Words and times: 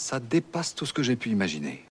Ça 0.00 0.20
dépasse 0.20 0.76
tout 0.76 0.86
ce 0.86 0.92
que 0.92 1.02
j'ai 1.02 1.16
pu 1.16 1.30
imaginer. 1.30 1.84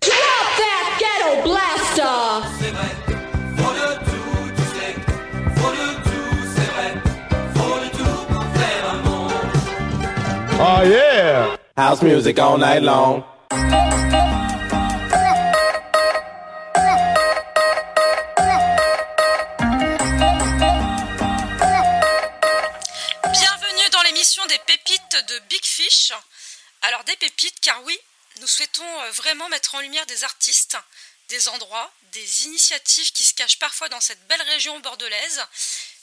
Oh 10.59 10.83
yeah! 10.85 11.57
House 11.77 12.01
music 12.03 12.39
all 12.39 12.59
night 12.59 12.85
long. 12.85 13.25
Bienvenue 23.25 23.89
dans 23.93 24.03
l'émission 24.07 24.47
des 24.47 24.61
pépites 24.65 25.25
de 25.29 25.41
Big 25.51 25.65
Fish. 25.65 26.13
Alors 26.87 27.03
des 27.03 27.17
pépites 27.17 27.59
car 27.61 27.83
oui, 27.83 27.99
nous 28.37 28.47
souhaitons 28.47 29.01
euh, 29.01 29.11
vraiment 29.11 29.49
mettre 29.49 29.75
en 29.75 29.81
lumière 29.81 30.07
des 30.07 30.23
artistes, 30.23 30.77
des 31.29 31.49
endroits, 31.49 31.93
des 32.13 32.45
initiatives 32.45 33.11
qui 33.11 33.25
se 33.25 33.35
cachent 33.35 33.59
parfois 33.59 33.89
dans 33.89 34.01
cette 34.01 34.25
belle 34.29 34.43
région 34.43 34.79
bordelaise. 34.79 35.45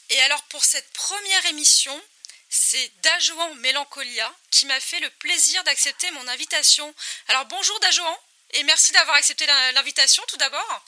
Et 0.10 0.22
alors 0.24 0.44
pour 0.44 0.62
cette 0.62 0.92
première 0.92 1.46
émission, 1.46 2.04
c'est 2.50 2.92
Dajoan 3.02 3.56
Mélancolia 3.60 4.30
qui 4.52 4.66
m'a 4.66 4.80
fait 4.82 5.00
le 5.00 5.10
plaisir 5.10 5.64
d'accepter 5.64 6.12
mon 6.12 6.28
invitation. 6.28 6.94
Alors 7.30 7.46
bonjour 7.46 7.80
Dajoan 7.80 8.18
et 8.52 8.64
merci 8.64 8.92
d'avoir 8.92 9.16
accepté 9.16 9.46
l'invitation 9.46 10.22
tout 10.28 10.38
d'abord. 10.38 10.84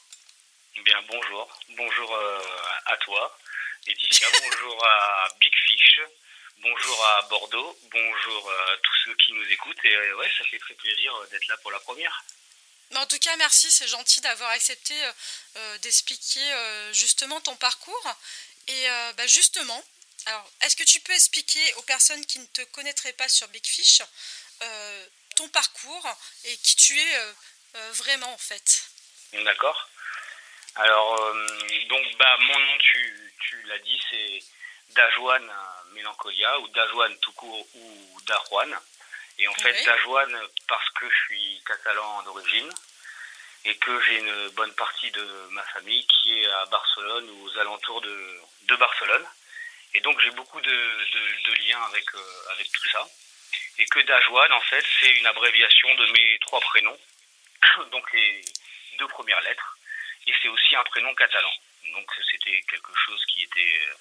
Bien, 0.83 1.01
bonjour. 1.07 1.59
Bonjour 1.69 2.13
euh, 2.13 2.41
à 2.87 2.97
toi, 2.97 3.39
Laetitia. 3.87 4.27
bonjour 4.41 4.85
à 4.85 5.27
Big 5.39 5.53
Fish. 5.65 6.01
Bonjour 6.57 7.05
à 7.05 7.21
Bordeaux. 7.23 7.77
Bonjour 7.83 8.51
à 8.51 8.77
tous 8.77 8.95
ceux 9.05 9.15
qui 9.15 9.33
nous 9.33 9.51
écoutent. 9.51 9.83
Et 9.83 9.95
euh, 9.95 10.15
ouais, 10.15 10.31
ça 10.37 10.45
fait 10.45 10.59
très 10.59 10.73
plaisir 10.73 11.15
euh, 11.15 11.27
d'être 11.27 11.47
là 11.47 11.57
pour 11.57 11.71
la 11.71 11.79
première. 11.79 12.23
En 12.95 13.05
tout 13.07 13.19
cas, 13.19 13.35
merci, 13.37 13.69
c'est 13.71 13.87
gentil 13.87 14.21
d'avoir 14.21 14.51
accepté 14.51 14.93
euh, 15.57 15.77
d'expliquer 15.79 16.53
euh, 16.53 16.93
justement 16.93 17.41
ton 17.41 17.55
parcours. 17.55 18.15
Et 18.67 18.89
euh, 18.89 19.13
bah, 19.13 19.27
justement, 19.27 19.83
alors, 20.27 20.49
est-ce 20.61 20.75
que 20.75 20.83
tu 20.83 20.99
peux 21.01 21.13
expliquer 21.13 21.73
aux 21.75 21.81
personnes 21.83 22.25
qui 22.25 22.39
ne 22.39 22.45
te 22.45 22.61
connaîtraient 22.61 23.13
pas 23.13 23.29
sur 23.29 23.47
Big 23.49 23.65
Fish 23.65 24.01
ton 25.35 25.49
parcours 25.49 26.07
et 26.45 26.57
qui 26.57 26.75
tu 26.77 26.97
es 26.97 27.33
vraiment 27.91 28.33
en 28.33 28.37
fait? 28.37 28.89
D'accord. 29.33 29.89
Alors, 30.75 31.33
donc, 31.89 32.17
bah, 32.17 32.37
mon 32.39 32.59
nom, 32.59 32.77
tu, 32.79 33.33
tu 33.41 33.61
l'as 33.63 33.79
dit, 33.79 34.01
c'est 34.09 34.43
Dajoine 34.89 35.51
Mélancolia, 35.93 36.59
ou 36.59 36.67
Dajoine 36.69 37.17
tout 37.19 37.31
court, 37.33 37.67
ou 37.75 38.21
Dajuan. 38.25 38.71
Et 39.39 39.47
en 39.47 39.53
fait, 39.55 39.73
Oui. 39.77 39.83
Dajoine 39.85 40.41
parce 40.67 40.89
que 40.91 41.09
je 41.09 41.15
suis 41.25 41.61
catalan 41.65 42.23
d'origine 42.23 42.71
et 43.65 43.75
que 43.77 43.99
j'ai 44.01 44.19
une 44.19 44.49
bonne 44.49 44.73
partie 44.75 45.11
de 45.11 45.47
ma 45.51 45.63
famille 45.63 46.05
qui 46.07 46.39
est 46.41 46.47
à 46.51 46.65
Barcelone 46.67 47.29
ou 47.29 47.45
aux 47.47 47.57
alentours 47.57 48.01
de, 48.01 48.39
de 48.63 48.75
Barcelone. 48.75 49.25
Et 49.93 50.01
donc, 50.01 50.19
j'ai 50.21 50.31
beaucoup 50.31 50.61
de, 50.61 50.69
de- 50.69 51.51
de 51.51 51.53
liens 51.65 51.81
avec, 51.83 52.05
euh, 52.15 52.51
avec 52.51 52.71
tout 52.71 52.89
ça. 52.89 53.07
Et 53.77 53.85
que 53.85 53.99
Dajoine, 53.99 54.53
en 54.53 54.61
fait, 54.61 54.85
c'est 54.99 55.11
une 55.17 55.25
abréviation 55.27 55.93
de 55.95 56.05
mes 56.11 56.39
trois 56.39 56.59
prénoms. 56.61 56.97
donc, 57.91 58.11
les 58.13 58.41
deux 58.99 59.07
premières 59.07 59.41
lettres. 59.41 59.77
Et 60.27 60.33
c'est 60.41 60.47
aussi 60.49 60.75
un 60.75 60.83
prénom 60.83 61.13
catalan. 61.15 61.51
Donc, 61.93 62.09
c'était 62.31 62.61
quelque 62.69 62.91
chose 63.05 63.23
qui 63.25 63.43
était 63.43 63.79
euh, 63.89 63.93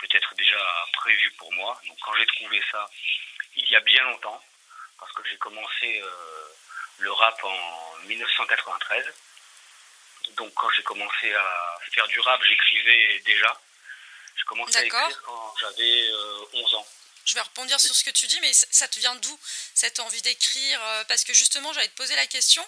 peut-être 0.00 0.34
déjà 0.34 0.86
prévu 0.94 1.30
pour 1.32 1.52
moi. 1.52 1.80
Donc, 1.86 1.98
quand 2.00 2.14
j'ai 2.16 2.26
trouvé 2.26 2.62
ça, 2.70 2.88
il 3.56 3.68
y 3.68 3.76
a 3.76 3.80
bien 3.80 4.02
longtemps, 4.04 4.42
parce 4.98 5.12
que 5.12 5.22
j'ai 5.28 5.36
commencé 5.38 6.00
euh, 6.00 6.48
le 6.98 7.12
rap 7.12 7.42
en 7.44 7.96
1993. 8.06 9.06
Donc 10.36 10.52
quand 10.54 10.70
j'ai 10.70 10.82
commencé 10.82 11.32
à 11.34 11.78
faire 11.92 12.06
du 12.08 12.20
rap, 12.20 12.40
j'écrivais 12.44 13.18
déjà. 13.20 13.60
J'ai 14.36 14.44
commencé 14.44 14.72
à 14.76 14.82
écrire 15.04 15.22
quand 15.22 15.54
j'avais 15.60 16.08
euh, 16.10 16.44
11 16.52 16.74
ans. 16.74 16.86
Je 17.24 17.34
vais 17.34 17.40
rebondir 17.40 17.78
sur 17.80 17.94
ce 17.94 18.04
que 18.04 18.10
tu 18.10 18.26
dis, 18.26 18.38
mais 18.40 18.52
ça- 18.52 18.88
te 18.88 18.98
vient 18.98 19.14
d'où 19.16 19.40
cette 19.74 19.98
envie 20.00 20.22
d'écrire 20.22 20.80
euh, 20.84 21.04
Parce 21.04 21.24
que 21.24 21.32
justement, 21.34 21.72
j'allais 21.72 21.88
te 21.88 21.96
poser 21.96 22.14
la 22.16 22.26
question 22.26 22.64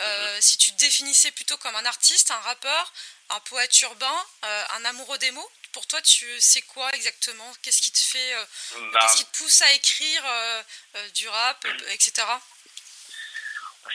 euh, 0.00 0.38
si 0.40 0.56
tu 0.58 0.72
te 0.72 0.76
définissais 0.78 1.30
plutôt 1.32 1.56
comme 1.58 1.76
un 1.76 1.86
artiste, 1.86 2.30
un 2.30 2.40
rappeur, 2.40 2.92
un 3.30 3.40
poète 3.40 3.80
urbain, 3.82 4.24
euh, 4.44 4.64
un 4.70 4.84
amoureux 4.86 5.18
des 5.18 5.30
mots? 5.30 5.50
Pour 5.74 5.86
toi, 5.88 6.00
tu 6.02 6.40
sais 6.40 6.62
quoi 6.62 6.88
exactement? 6.94 7.52
Qu'est-ce 7.60 7.82
qui 7.82 7.90
te 7.90 7.98
fait, 7.98 8.34
euh, 8.34 8.44
Bah, 8.92 9.00
qu'est-ce 9.02 9.16
qui 9.16 9.24
te 9.26 9.36
pousse 9.38 9.60
à 9.62 9.72
écrire 9.72 10.22
euh, 10.24 10.62
euh, 10.94 11.08
du 11.10 11.28
rap, 11.28 11.64
euh, 11.64 11.88
etc. 11.90 12.12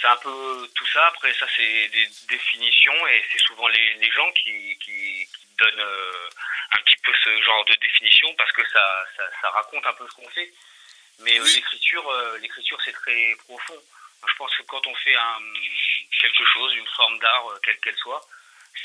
c'est 0.02 0.08
un 0.08 0.18
peu 0.18 0.70
tout 0.76 0.86
ça. 0.88 1.08
Après, 1.08 1.34
ça, 1.36 1.48
c'est 1.56 1.88
des 1.88 2.10
définitions 2.28 3.08
et 3.08 3.24
c'est 3.32 3.40
souvent 3.40 3.68
les, 3.70 3.94
les 3.94 4.12
gens 4.12 4.30
qui, 4.34 4.78
qui, 4.80 5.26
qui 5.26 5.46
donnent 5.58 5.80
euh, 5.80 6.30
un 6.74 6.82
petit 6.82 6.98
peu 6.98 7.14
ce 7.24 7.42
genre 7.44 7.64
de 7.64 7.76
définition 7.76 8.34
parce 8.36 8.52
que 8.52 8.70
ça, 8.70 9.06
ça, 9.16 9.24
ça 9.42 9.50
raconte 9.50 9.86
un 9.86 9.94
peu 9.94 10.06
ce 10.10 10.16
qu'on 10.16 10.30
fait. 10.32 10.54
Mais 11.20 11.40
euh, 11.40 11.44
l'écriture, 11.46 12.08
euh, 12.10 12.38
l'écriture, 12.40 12.78
c'est 12.84 12.92
très 12.92 13.36
profond. 13.46 13.82
Je 14.28 14.36
pense 14.38 14.54
que 14.58 14.64
quand 14.64 14.86
on 14.86 14.96
fait 14.96 15.16
un, 15.16 15.40
quelque 16.20 16.46
chose, 16.46 16.76
une 16.76 16.88
forme 16.88 17.20
d'art, 17.20 17.46
quelle 17.64 17.80
qu'elle 17.80 17.98
soit, 17.98 18.22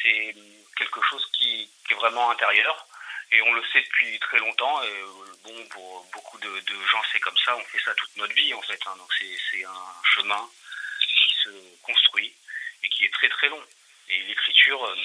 c'est 0.03 0.35
quelque 0.77 1.03
chose 1.03 1.25
qui, 1.33 1.71
qui 1.87 1.93
est 1.93 1.97
vraiment 1.97 2.31
intérieur. 2.31 2.87
Et 3.33 3.41
on 3.43 3.53
le 3.53 3.65
sait 3.73 3.81
depuis 3.81 4.19
très 4.21 4.39
longtemps. 4.39 4.83
Et 4.83 4.89
euh, 4.89 5.07
bon, 5.43 5.67
pour 5.69 6.07
beaucoup 6.13 6.39
de, 6.39 6.61
de 6.61 6.87
gens, 6.87 7.03
c'est 7.13 7.21
comme 7.21 7.37
ça. 7.39 7.57
On 7.57 7.65
fait 7.65 7.81
ça 7.83 7.95
toute 7.95 8.17
notre 8.17 8.35
vie, 8.35 8.53
en 8.55 8.63
fait. 8.63 8.79
hein. 8.87 8.95
Donc 8.97 9.11
c'est, 9.19 9.65
un 9.65 10.03
chemin 10.15 10.49
qui 11.01 11.35
se 11.43 11.51
construit 11.83 12.33
et 12.83 12.89
qui 12.89 13.05
est 13.05 13.13
très 13.13 13.29
très 13.29 13.49
long. 13.49 13.63
Et 14.09 14.19
l'écriture, 14.23 14.85
euh, 14.85 14.97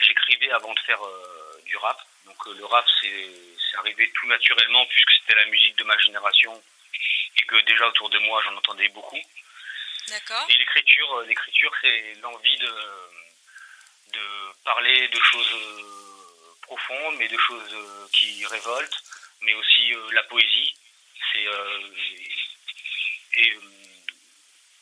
j'écrivais 0.00 0.50
avant 0.50 0.72
de 0.72 0.80
faire 0.80 1.04
euh, 1.04 1.60
du 1.66 1.76
rap. 1.76 2.00
Donc 2.24 2.36
euh, 2.46 2.54
le 2.54 2.64
rap, 2.64 2.86
c'est, 3.00 3.30
arrivé 3.76 4.08
tout 4.14 4.28
naturellement 4.28 4.86
puisque 4.86 5.10
c'était 5.18 5.34
la 5.34 5.46
musique 5.46 5.76
de 5.76 5.82
ma 5.84 5.98
génération 5.98 6.62
et 7.36 7.42
que 7.42 7.56
déjà 7.62 7.88
autour 7.88 8.08
de 8.08 8.18
moi, 8.20 8.40
j'en 8.44 8.56
entendais 8.56 8.88
beaucoup. 8.90 9.20
D'accord 10.08 10.46
Et 10.48 10.54
l'écriture, 10.56 11.22
l'écriture, 11.22 11.72
c'est 11.80 12.14
l'envie 12.22 12.56
de, 12.58 12.72
de 14.14 14.62
parler 14.64 15.08
de 15.08 15.20
choses 15.20 15.52
euh, 15.52 16.54
profondes, 16.62 17.16
mais 17.16 17.28
de 17.28 17.38
choses 17.38 17.72
euh, 17.72 18.08
qui 18.12 18.44
révoltent, 18.46 19.02
mais 19.42 19.54
aussi 19.54 19.92
euh, 19.94 20.10
la 20.12 20.22
poésie. 20.24 20.74
C'est 21.32 21.46
et 23.36 23.58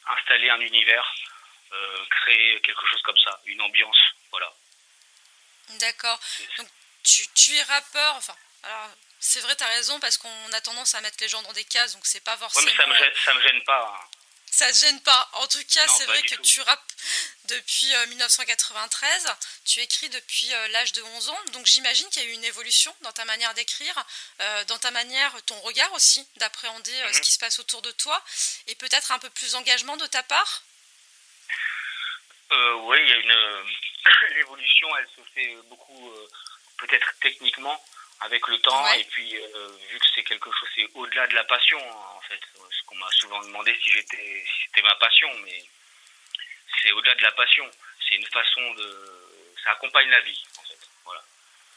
installer 0.06 0.50
un 0.50 0.60
univers, 0.60 1.14
créer 2.10 2.60
quelque 2.60 2.86
chose 2.86 3.00
comme 3.02 3.16
ça, 3.18 3.40
une 3.46 3.60
ambiance, 3.62 3.96
voilà. 4.30 4.52
D'accord. 5.80 6.20
Donc, 6.58 6.68
tu, 7.02 7.26
tu 7.34 7.54
es 7.56 7.62
rappeur, 7.62 8.16
enfin, 8.16 8.36
alors, 8.64 8.90
c'est 9.18 9.40
vrai, 9.40 9.56
tu 9.56 9.64
as 9.64 9.68
raison, 9.68 9.98
parce 10.00 10.18
qu'on 10.18 10.52
a 10.52 10.60
tendance 10.60 10.94
à 10.94 11.00
mettre 11.00 11.16
les 11.20 11.28
gens 11.28 11.40
dans 11.42 11.52
des 11.54 11.64
cases, 11.64 11.94
donc 11.94 12.04
c'est 12.04 12.22
pas 12.22 12.36
forcément. 12.36 12.66
mais 12.66 12.76
ça 12.76 12.86
me 12.86 12.94
gêne, 12.98 13.12
ça 13.24 13.34
me 13.34 13.40
gêne 13.40 13.64
pas. 13.64 13.98
hein. 13.98 14.08
Ça 14.54 14.70
te 14.70 14.76
gêne 14.76 15.00
pas. 15.00 15.30
En 15.32 15.46
tout 15.48 15.64
cas, 15.64 15.88
c'est 15.88 16.04
vrai 16.04 16.20
que 16.22 16.34
tout. 16.34 16.42
tu 16.42 16.60
rappes 16.60 16.92
depuis 17.46 17.92
euh, 17.94 18.06
1993. 18.08 19.26
Tu 19.64 19.80
écris 19.80 20.10
depuis 20.10 20.52
euh, 20.52 20.68
l'âge 20.68 20.92
de 20.92 21.02
11 21.02 21.28
ans. 21.30 21.38
Donc 21.54 21.64
j'imagine 21.66 22.06
qu'il 22.10 22.22
y 22.22 22.26
a 22.26 22.28
eu 22.28 22.32
une 22.32 22.44
évolution 22.44 22.94
dans 23.00 23.12
ta 23.12 23.24
manière 23.24 23.54
d'écrire, 23.54 24.04
euh, 24.40 24.64
dans 24.64 24.78
ta 24.78 24.90
manière, 24.90 25.32
ton 25.46 25.58
regard 25.60 25.90
aussi, 25.94 26.26
d'appréhender 26.36 26.92
euh, 26.92 27.12
ce 27.12 27.18
Mhm. 27.18 27.24
qui 27.24 27.32
se 27.32 27.38
passe 27.38 27.58
autour 27.60 27.80
de 27.80 27.90
toi. 27.92 28.22
Et 28.66 28.74
peut-être 28.74 29.10
un 29.10 29.18
peu 29.18 29.30
plus 29.30 29.52
d'engagement 29.52 29.96
de 29.96 30.06
ta 30.06 30.22
part. 30.22 30.62
Euh, 32.52 32.74
oui, 32.82 32.98
il 33.02 33.08
y 33.08 33.12
a 33.12 33.16
une 33.16 33.32
euh, 33.32 33.64
l'évolution, 34.34 34.88
elle 34.98 35.08
se 35.16 35.22
fait 35.32 35.56
beaucoup 35.70 36.10
euh, 36.12 36.28
peut-être 36.76 37.06
techniquement 37.22 37.82
avec 38.20 38.46
le 38.48 38.58
temps 38.58 38.84
Ouais. 38.84 39.00
et 39.00 39.04
puis 39.04 39.36
euh, 39.36 39.68
vu 39.90 39.98
que 39.98 40.06
c'est 40.14 40.22
quelque 40.24 40.50
chose, 40.50 40.68
c'est 40.74 40.88
au-delà 40.94 41.26
de 41.26 41.34
la 41.34 41.44
passion 41.44 41.78
hein, 41.78 42.16
en 42.16 42.20
fait. 42.22 42.40
Ce 42.70 42.82
qu'on 42.86 42.94
m'a 42.96 43.10
souvent 43.10 43.40
demandé 43.42 43.76
si 43.82 43.90
j'étais, 43.90 44.44
si 44.46 44.64
c'était 44.66 44.82
ma 44.82 44.94
passion, 44.96 45.28
mais 45.44 45.64
c'est 46.82 46.92
au-delà 46.92 47.14
de 47.14 47.22
la 47.22 47.32
passion. 47.32 47.68
C'est 48.08 48.14
une 48.16 48.26
façon 48.26 48.74
de, 48.74 49.54
ça 49.64 49.72
accompagne 49.72 50.08
la 50.10 50.20
vie 50.20 50.42
en 50.58 50.62
fait. 50.62 50.78
Voilà. 51.04 51.22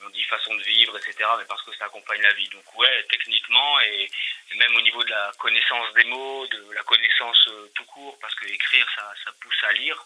On 0.01 0.09
dit 0.09 0.23
façon 0.23 0.53
de 0.55 0.63
vivre, 0.63 0.97
etc. 0.97 1.15
Mais 1.37 1.45
parce 1.45 1.63
que 1.63 1.75
ça 1.77 1.85
accompagne 1.85 2.21
la 2.21 2.33
vie. 2.33 2.47
Donc 2.49 2.75
ouais, 2.75 3.05
techniquement 3.09 3.79
et, 3.81 4.09
et 4.51 4.55
même 4.55 4.75
au 4.75 4.81
niveau 4.81 5.03
de 5.03 5.09
la 5.09 5.31
connaissance 5.39 5.93
des 5.95 6.03
mots, 6.05 6.45
de 6.47 6.71
la 6.73 6.83
connaissance 6.83 7.47
euh, 7.47 7.71
tout 7.75 7.85
court, 7.85 8.17
parce 8.19 8.35
que 8.35 8.45
écrire, 8.45 8.87
ça, 8.95 9.13
ça 9.23 9.31
pousse 9.41 9.63
à 9.63 9.71
lire 9.73 10.05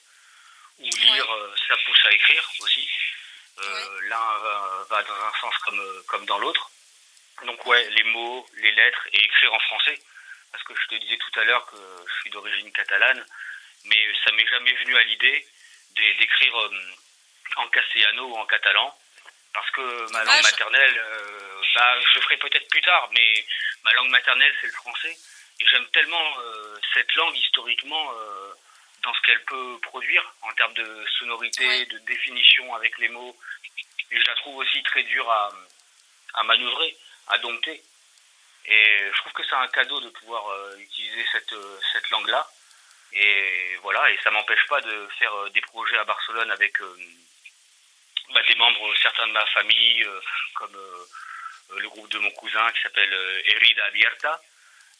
ou 0.79 0.83
lire, 0.85 1.31
euh, 1.33 1.53
ça 1.67 1.75
pousse 1.85 2.05
à 2.05 2.11
écrire 2.11 2.49
aussi. 2.61 2.89
Euh, 3.57 3.99
L'un 4.03 4.37
va, 4.39 4.85
va 4.89 5.03
dans 5.03 5.13
un 5.15 5.33
sens 5.41 5.57
comme, 5.65 5.79
euh, 5.79 6.03
comme 6.07 6.25
dans 6.25 6.37
l'autre. 6.39 6.69
Donc 7.45 7.65
ouais, 7.65 7.89
les 7.91 8.03
mots, 8.03 8.47
les 8.57 8.71
lettres 8.71 9.07
et 9.13 9.23
écrire 9.23 9.53
en 9.53 9.59
français. 9.59 9.99
Parce 10.51 10.63
que 10.63 10.73
je 10.75 10.87
te 10.87 10.95
disais 10.95 11.17
tout 11.17 11.39
à 11.39 11.43
l'heure 11.43 11.65
que 11.67 11.77
je 12.07 12.13
suis 12.21 12.29
d'origine 12.31 12.71
catalane, 12.71 13.25
mais 13.85 14.07
ça 14.25 14.31
m'est 14.33 14.47
jamais 14.47 14.73
venu 14.73 14.95
à 14.97 15.03
l'idée 15.03 15.47
d'é- 15.95 16.13
d'écrire 16.15 16.59
euh, 16.59 16.71
en 17.57 17.67
castellano 17.69 18.25
ou 18.27 18.35
en 18.37 18.45
catalan. 18.45 18.97
Parce 19.53 19.69
que 19.71 20.11
ma 20.11 20.23
langue 20.23 20.43
maternelle, 20.43 20.97
euh, 20.97 21.61
bah, 21.75 21.99
je 22.01 22.15
le 22.15 22.21
ferai 22.21 22.37
peut-être 22.37 22.67
plus 22.69 22.81
tard, 22.81 23.09
mais 23.11 23.45
ma 23.83 23.91
langue 23.93 24.09
maternelle 24.09 24.53
c'est 24.61 24.67
le 24.67 24.73
français. 24.73 25.15
j'aime 25.69 25.87
tellement 25.91 26.35
cette 26.93 27.13
langue 27.15 27.35
historiquement 27.37 28.11
dans 29.03 29.13
ce 29.13 29.21
qu'elle 29.21 29.43
peut 29.45 29.79
produire 29.81 30.33
en 30.41 30.51
termes 30.53 30.73
de 30.73 31.05
sonorité, 31.19 31.85
de 31.85 31.97
définition 31.99 32.73
avec 32.75 32.97
les 32.97 33.09
mots. 33.09 33.35
Et 34.11 34.19
je 34.19 34.27
la 34.27 34.35
trouve 34.35 34.57
aussi 34.57 34.81
très 34.83 35.03
dure 35.03 35.29
à, 35.29 35.51
à 36.35 36.43
manœuvrer, 36.43 36.95
à 37.27 37.37
dompter. 37.37 37.81
Et 38.65 39.11
je 39.11 39.17
trouve 39.17 39.33
que 39.33 39.43
c'est 39.43 39.55
un 39.55 39.67
cadeau 39.69 39.99
de 39.99 40.09
pouvoir 40.09 40.47
euh, 40.47 40.77
utiliser 40.77 41.25
cette, 41.31 41.53
euh, 41.53 41.79
cette 41.91 42.09
langue-là. 42.11 42.47
Et 43.13 43.75
voilà, 43.81 44.09
et 44.11 44.19
ça 44.23 44.29
m'empêche 44.29 44.65
pas 44.67 44.81
de 44.81 45.07
faire 45.17 45.33
euh, 45.33 45.49
des 45.49 45.61
projets 45.61 45.97
à 45.97 46.03
Barcelone 46.03 46.51
avec 46.51 46.79
bah, 48.33 48.41
des 48.47 48.55
membres, 48.55 48.95
certains 49.01 49.27
de 49.27 49.31
ma 49.31 49.45
famille, 49.47 50.05
comme 50.53 50.77
le 51.77 51.89
groupe 51.89 52.11
de 52.11 52.19
mon 52.19 52.29
cousin 52.31 52.71
qui 52.73 52.81
s'appelle 52.81 53.43
Herida 53.45 53.85
Abierta, 53.85 54.41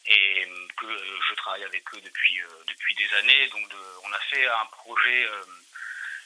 et 0.06 0.48
que 0.76 1.20
je 1.28 1.34
travaille 1.34 1.64
avec 1.64 1.82
eux 1.94 2.00
depuis, 2.00 2.40
depuis 2.68 2.94
des 2.94 3.14
années. 3.14 3.46
Donc 3.48 3.68
on 4.04 4.12
a 4.12 4.18
fait 4.20 4.46
un 4.46 4.66
projet 4.66 5.28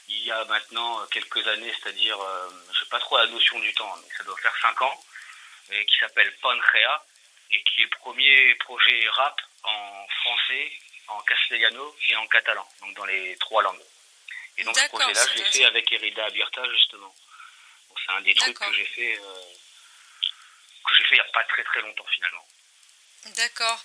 il 0.09 0.25
y 0.25 0.31
a 0.31 0.45
maintenant 0.45 1.07
quelques 1.07 1.47
années, 1.49 1.73
c'est-à-dire, 1.81 2.19
je 2.73 2.79
sais 2.79 2.91
pas 2.91 2.99
trop 2.99 3.17
la 3.17 3.27
notion 3.27 3.59
du 3.59 3.73
temps, 3.75 3.97
mais 4.03 4.09
ça 4.17 4.25
doit 4.25 4.37
faire 4.37 4.55
cinq 4.61 4.81
ans, 4.83 5.05
et 5.71 5.85
qui 5.87 5.97
s'appelle 5.99 6.33
Panrea, 6.43 7.07
et 7.51 7.63
qui 7.63 7.81
est 7.81 7.85
le 7.85 7.91
premier 7.91 8.55
projet 8.57 9.09
rap 9.11 9.41
en 9.63 10.07
français, 10.21 10.73
en 11.09 11.21
castellano 11.23 11.97
et 12.09 12.17
en 12.17 12.27
catalan, 12.27 12.67
donc 12.81 12.95
dans 12.95 13.05
les 13.05 13.37
trois 13.39 13.63
langues. 13.63 13.83
Et 14.57 14.65
donc 14.65 14.77
ce 14.77 14.89
projet-là, 14.89 15.27
je 15.33 15.39
l'ai 15.39 15.45
fait 15.45 15.65
avec 15.65 15.91
Erida 15.93 16.27
Abierta 16.27 16.63
justement. 16.71 17.15
c'est 18.05 18.13
un 18.13 18.21
des 18.23 18.35
trucs 18.35 18.59
que 18.59 18.73
j'ai 18.73 18.85
fait, 18.85 19.19
euh, 19.19 19.43
que 20.87 20.95
j'ai 20.97 21.05
fait 21.05 21.17
il 21.17 21.21
n'y 21.23 21.29
a 21.29 21.33
pas 21.33 21.45
très 21.45 21.65
très 21.65 21.81
longtemps 21.83 22.07
finalement. 22.15 22.47
D'accord. 23.27 23.83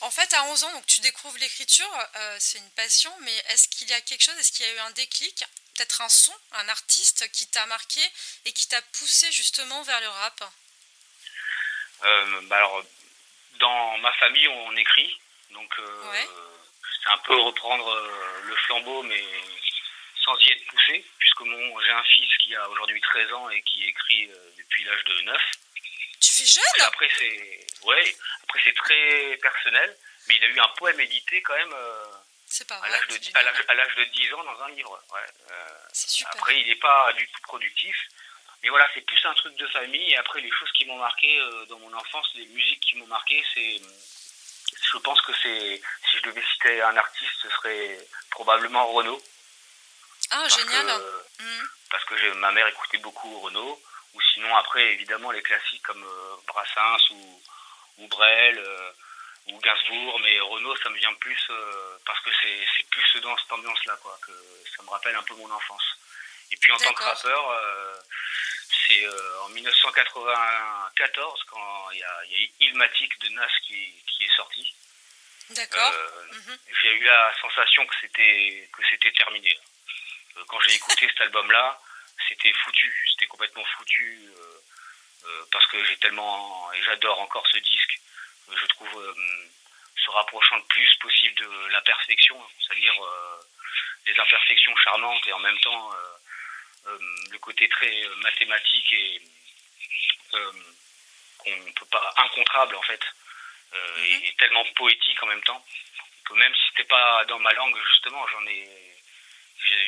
En 0.00 0.10
fait, 0.10 0.32
à 0.34 0.44
11 0.44 0.64
ans, 0.64 0.72
donc 0.72 0.86
tu 0.86 1.00
découvres 1.00 1.38
l'écriture, 1.38 1.90
euh, 2.16 2.36
c'est 2.38 2.58
une 2.58 2.70
passion, 2.70 3.12
mais 3.22 3.34
est-ce 3.50 3.68
qu'il 3.68 3.88
y 3.88 3.92
a 3.92 4.00
quelque 4.02 4.22
chose, 4.22 4.36
est-ce 4.38 4.52
qu'il 4.52 4.64
y 4.64 4.68
a 4.68 4.74
eu 4.74 4.78
un 4.78 4.90
déclic, 4.92 5.44
peut-être 5.74 6.02
un 6.02 6.08
son, 6.08 6.34
un 6.52 6.68
artiste 6.68 7.30
qui 7.32 7.48
t'a 7.48 7.66
marqué 7.66 8.00
et 8.44 8.52
qui 8.52 8.68
t'a 8.68 8.80
poussé 8.80 9.32
justement 9.32 9.82
vers 9.82 10.00
le 10.00 10.08
rap? 10.08 10.44
Euh, 12.04 12.40
bah 12.42 12.58
alors, 12.58 12.84
dans 13.54 13.98
ma 13.98 14.12
famille, 14.14 14.46
on 14.46 14.76
écrit, 14.76 15.18
donc 15.50 15.72
euh, 15.80 16.26
c'est 17.02 17.10
un 17.10 17.18
peu 17.18 17.34
reprendre 17.34 17.92
le 18.44 18.54
flambeau, 18.54 19.02
mais 19.02 19.24
sans 20.24 20.38
y 20.38 20.52
être 20.52 20.66
poussé, 20.66 21.04
puisque 21.18 21.40
mon, 21.40 21.80
j'ai 21.80 21.90
un 21.90 22.04
fils 22.04 22.30
qui 22.44 22.54
a 22.54 22.68
aujourd'hui 22.68 23.00
13 23.00 23.32
ans 23.32 23.50
et 23.50 23.62
qui 23.62 23.82
écrit 23.82 24.30
depuis 24.56 24.84
l'âge 24.84 25.04
de 25.04 25.20
9. 25.22 25.42
Tu 26.20 26.32
fais 26.32 26.44
jeune 26.44 26.86
Après, 26.86 27.08
c'est 27.18 27.66
ouais, 27.84 28.16
après 28.42 28.60
c'est 28.64 28.74
très 28.74 29.38
personnel, 29.40 29.96
mais 30.26 30.36
il 30.36 30.44
a 30.44 30.48
eu 30.48 30.60
un 30.60 30.68
poème 30.76 31.00
édité 31.00 31.42
quand 31.42 31.54
même. 31.56 31.74
c'est 32.46 32.66
pas 32.66 32.76
à 32.76 32.88
l'âge 32.88 33.06
de, 33.08 34.04
de 34.04 34.10
10 34.10 34.34
ans 34.34 34.44
dans 34.44 34.62
un 34.62 34.68
livre. 34.70 35.02
Ouais. 35.12 35.26
super. 35.92 36.30
Après, 36.34 36.60
il 36.60 36.66
n'est 36.66 36.76
pas 36.76 37.12
du 37.14 37.26
tout 37.28 37.40
productif. 37.42 37.96
Mais 38.62 38.70
voilà, 38.70 38.88
c'est 38.92 39.02
plus 39.02 39.24
un 39.24 39.34
truc 39.34 39.54
de 39.56 39.66
famille. 39.68 40.10
Et 40.10 40.16
après, 40.16 40.40
les 40.40 40.50
choses 40.50 40.70
qui 40.72 40.84
m'ont 40.86 40.98
marqué 40.98 41.38
euh, 41.38 41.66
dans 41.66 41.78
mon 41.78 41.92
enfance, 41.94 42.26
les 42.34 42.46
musiques 42.46 42.80
qui 42.80 42.96
m'ont 42.96 43.06
marqué, 43.06 43.44
c'est. 43.54 43.80
Je 44.92 44.98
pense 44.98 45.20
que 45.22 45.32
c'est. 45.42 45.80
Si 46.10 46.16
je 46.18 46.22
devais 46.22 46.42
citer 46.52 46.82
un 46.82 46.96
artiste, 46.96 47.32
ce 47.42 47.50
serait 47.50 47.98
probablement 48.30 48.86
Renaud. 48.92 49.22
Ah, 50.30 50.48
génial. 50.48 50.86
Mm. 51.38 51.66
Parce 51.90 52.04
que 52.04 52.32
ma 52.34 52.50
mère 52.52 52.66
écoutait 52.66 52.98
beaucoup 52.98 53.40
Renaud. 53.40 53.80
Ou 54.14 54.20
sinon, 54.34 54.56
après, 54.56 54.92
évidemment, 54.92 55.30
les 55.30 55.42
classiques 55.42 55.82
comme 55.82 56.02
euh, 56.02 56.36
Brassens 56.46 57.10
ou, 57.10 57.42
ou 57.98 58.08
Brel. 58.08 58.58
Euh, 58.58 58.92
ou 59.50 59.58
Gainsbourg, 59.60 60.20
mais 60.20 60.38
Renaud, 60.40 60.76
ça 60.76 60.90
me 60.90 60.98
vient 60.98 61.14
plus 61.14 61.50
parce 62.04 62.20
que 62.20 62.28
c'est 62.42 62.86
plus 62.90 63.20
dans 63.22 63.34
cette 63.38 63.50
ambiance-là, 63.50 63.96
quoi, 64.02 64.14
que 64.20 64.32
ça 64.76 64.82
me 64.82 64.90
rappelle 64.90 65.16
un 65.16 65.22
peu 65.22 65.34
mon 65.36 65.50
enfance. 65.50 65.96
Et 66.52 66.56
puis 66.58 66.70
en 66.70 66.76
tant 66.76 66.92
que 66.92 67.02
rappeur, 67.02 67.58
c'est 68.88 69.04
euh, 69.04 69.42
en 69.42 69.48
1994 69.50 71.44
quand 71.50 71.90
il 71.92 71.98
y 71.98 72.02
a, 72.02 72.24
y 72.26 72.50
Ilmatic 72.60 73.20
de 73.20 73.28
Nas 73.30 73.46
qui, 73.66 73.92
qui 74.06 74.24
est 74.24 74.36
sorti. 74.36 74.74
D'accord. 75.50 75.92
Euh, 75.92 76.32
mhm. 76.32 76.58
J'ai 76.82 76.94
eu 76.94 77.04
la 77.04 77.32
sensation 77.40 77.86
que 77.86 77.94
c'était 78.00 78.68
que 78.72 78.82
c'était 78.90 79.12
terminé. 79.12 79.58
Euh, 80.36 80.44
quand 80.48 80.60
j'ai 80.60 80.74
écouté 80.74 81.06
cet 81.08 81.20
album-là, 81.22 81.80
c'était 82.28 82.52
foutu, 82.52 83.08
c'était 83.12 83.26
complètement 83.26 83.64
foutu 83.76 84.28
parce 85.52 85.66
que 85.66 85.84
j'ai 85.84 85.96
tellement 85.98 86.72
et 86.72 86.82
j'adore 86.82 87.20
encore 87.20 87.46
ce 87.48 87.58
disque. 87.58 88.00
Je 88.50 88.66
trouve 88.66 89.14
se 89.96 90.10
rapprochant 90.10 90.56
le 90.56 90.64
plus 90.64 90.88
possible 91.00 91.34
de 91.34 91.66
la 91.68 91.80
perfection, 91.82 92.40
c'est-à-dire 92.60 92.94
les 94.06 94.18
imperfections 94.18 94.74
charmantes 94.76 95.26
et 95.26 95.32
en 95.32 95.38
même 95.40 95.58
temps 95.60 95.92
euh, 96.88 96.98
le 97.30 97.38
côté 97.38 97.68
très 97.68 98.04
euh, 98.04 98.14
mathématique 98.16 98.92
et 98.92 99.20
euh, 100.34 100.52
qu'on 101.38 101.50
ne 101.50 101.72
peut 101.72 101.86
pas 101.86 102.14
incontrable 102.16 102.76
en 102.76 102.82
fait 102.82 103.00
mhm. 103.72 104.04
et, 104.04 104.34
tellement 104.38 104.64
poétique 104.76 105.22
en 105.22 105.26
même 105.26 105.42
temps 105.42 105.64
que 106.24 106.34
même 106.34 106.54
si 106.54 106.62
c'était 106.70 106.88
pas 106.88 107.24
dans 107.26 107.38
ma 107.40 107.52
langue 107.52 107.76
justement 107.90 108.26
j'en 108.28 108.46
ai 108.46 108.87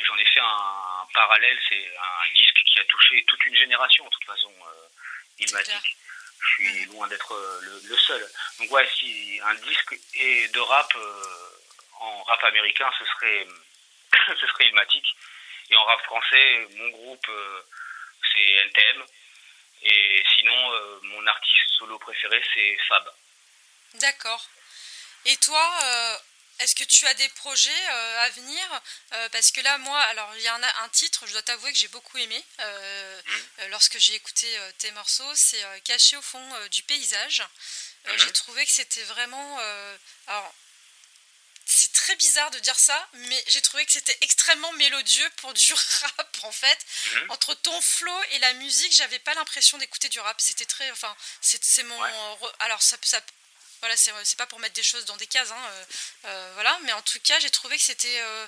j'en 0.05 0.17
ai 0.17 0.25
fait 0.25 0.39
un, 0.39 1.07
parallèle 1.13 1.59
c'est 1.67 1.91
un 1.97 2.33
disque 2.35 2.61
qui 2.65 2.79
a 2.79 2.85
touché 2.85 3.23
toute 3.25 3.45
une 3.45 3.55
génération 3.55 4.05
de 4.05 4.09
toute 4.09 4.25
façon 4.25 4.53
ilmatique 5.39 5.97
je 6.39 6.47
suis 6.47 6.85
mhm. 6.85 6.93
loin 6.93 7.07
d'être 7.07 7.35
le, 7.61 7.97
seul 7.97 8.31
donc 8.59 8.71
ouais 8.71 8.87
si 8.97 9.39
un 9.43 9.55
disque 9.55 9.99
est 10.13 10.53
de 10.53 10.59
rap 10.59 10.93
en 11.99 12.23
rap 12.23 12.43
américain 12.45 12.89
ce 12.97 13.05
serait 13.05 13.47
ce 14.39 14.47
serait 14.47 14.67
ilmatique 14.67 15.15
et 15.71 15.75
en 15.77 15.85
rap 15.85 16.01
français, 16.03 16.67
mon 16.75 16.89
groupe, 16.89 17.29
euh, 17.29 17.63
c'est 18.33 18.51
NTM. 18.65 19.05
Et 19.83 20.23
sinon, 20.35 20.73
euh, 20.73 20.99
mon 21.03 21.25
artiste 21.25 21.69
solo 21.79 21.97
préféré, 21.97 22.43
c'est 22.53 22.77
Fab. 22.89 23.09
D'accord. 23.95 24.45
Et 25.25 25.37
toi, 25.37 25.73
euh, 25.83 26.17
est-ce 26.61 26.75
que 26.75 26.83
tu 26.83 27.05
as 27.07 27.13
des 27.15 27.29
projets 27.29 27.85
à 27.87 28.29
venir? 28.29 28.81
Parce 29.31 29.51
que 29.51 29.61
là, 29.61 29.77
moi, 29.79 29.99
alors 30.03 30.31
il 30.35 30.41
y 30.41 30.47
a 30.47 30.55
un, 30.83 30.89
titre, 30.89 31.27
je 31.27 31.33
dois 31.33 31.41
t'avouer 31.41 31.71
que 31.71 31.77
j'ai 31.77 31.87
beaucoup 31.89 32.17
aimé 32.17 32.43
mmh. 32.59 33.65
lorsque 33.69 33.97
j'ai 33.97 34.15
écouté 34.15 34.47
tes 34.77 34.91
morceaux, 34.91 35.35
c'est 35.35 35.63
Caché 35.83 36.17
au 36.17 36.21
fond 36.21 36.67
du 36.69 36.83
paysage. 36.83 37.41
Mmh. 38.05 38.17
J'ai 38.17 38.31
trouvé 38.31 38.65
que 38.65 38.71
c'était 38.71 39.03
vraiment. 39.03 39.59
alors, 40.27 40.53
c'est 41.65 41.93
très 41.93 42.15
bizarre 42.15 42.51
de 42.51 42.59
dire 42.59 42.77
ça, 42.77 43.07
mais 43.13 43.43
j'ai 43.47 43.61
trouvé 43.61 43.85
que 43.85 43.91
c'était 43.91 44.17
extrêmement 44.21 44.71
mélodieux 44.73 45.29
pour 45.37 45.53
du 45.53 45.73
rap 46.01 46.37
en 46.43 46.51
fait. 46.51 46.85
Mhm. 47.13 47.31
Entre 47.31 47.53
ton 47.55 47.79
flow 47.81 48.23
et 48.31 48.39
la 48.39 48.53
musique, 48.53 48.93
j'avais 48.93 49.19
pas 49.19 49.33
l'impression 49.35 49.77
d'écouter 49.77 50.09
du 50.09 50.19
rap. 50.19 50.39
C'était 50.41 50.65
très, 50.65 50.89
enfin, 50.91 51.15
c'est 51.39 51.83
mon, 51.83 52.01
alors 52.59 52.81
ça, 52.81 52.97
ça 53.01 53.21
voilà, 53.81 53.97
c'est 53.97 54.37
pas 54.37 54.47
pour 54.47 54.59
mettre 54.59 54.75
des 54.75 54.83
choses 54.83 55.05
dans 55.05 55.17
des 55.17 55.27
cases, 55.27 55.51
hein, 55.51 55.65
euh, 55.71 55.85
euh, 56.25 56.51
voilà, 56.53 56.79
mais 56.83 56.93
en 56.93 57.01
tout 57.01 57.19
cas, 57.19 57.39
j'ai 57.39 57.49
trouvé 57.49 57.77
que 57.77 57.83
c'était 57.83 58.21
euh, 58.21 58.47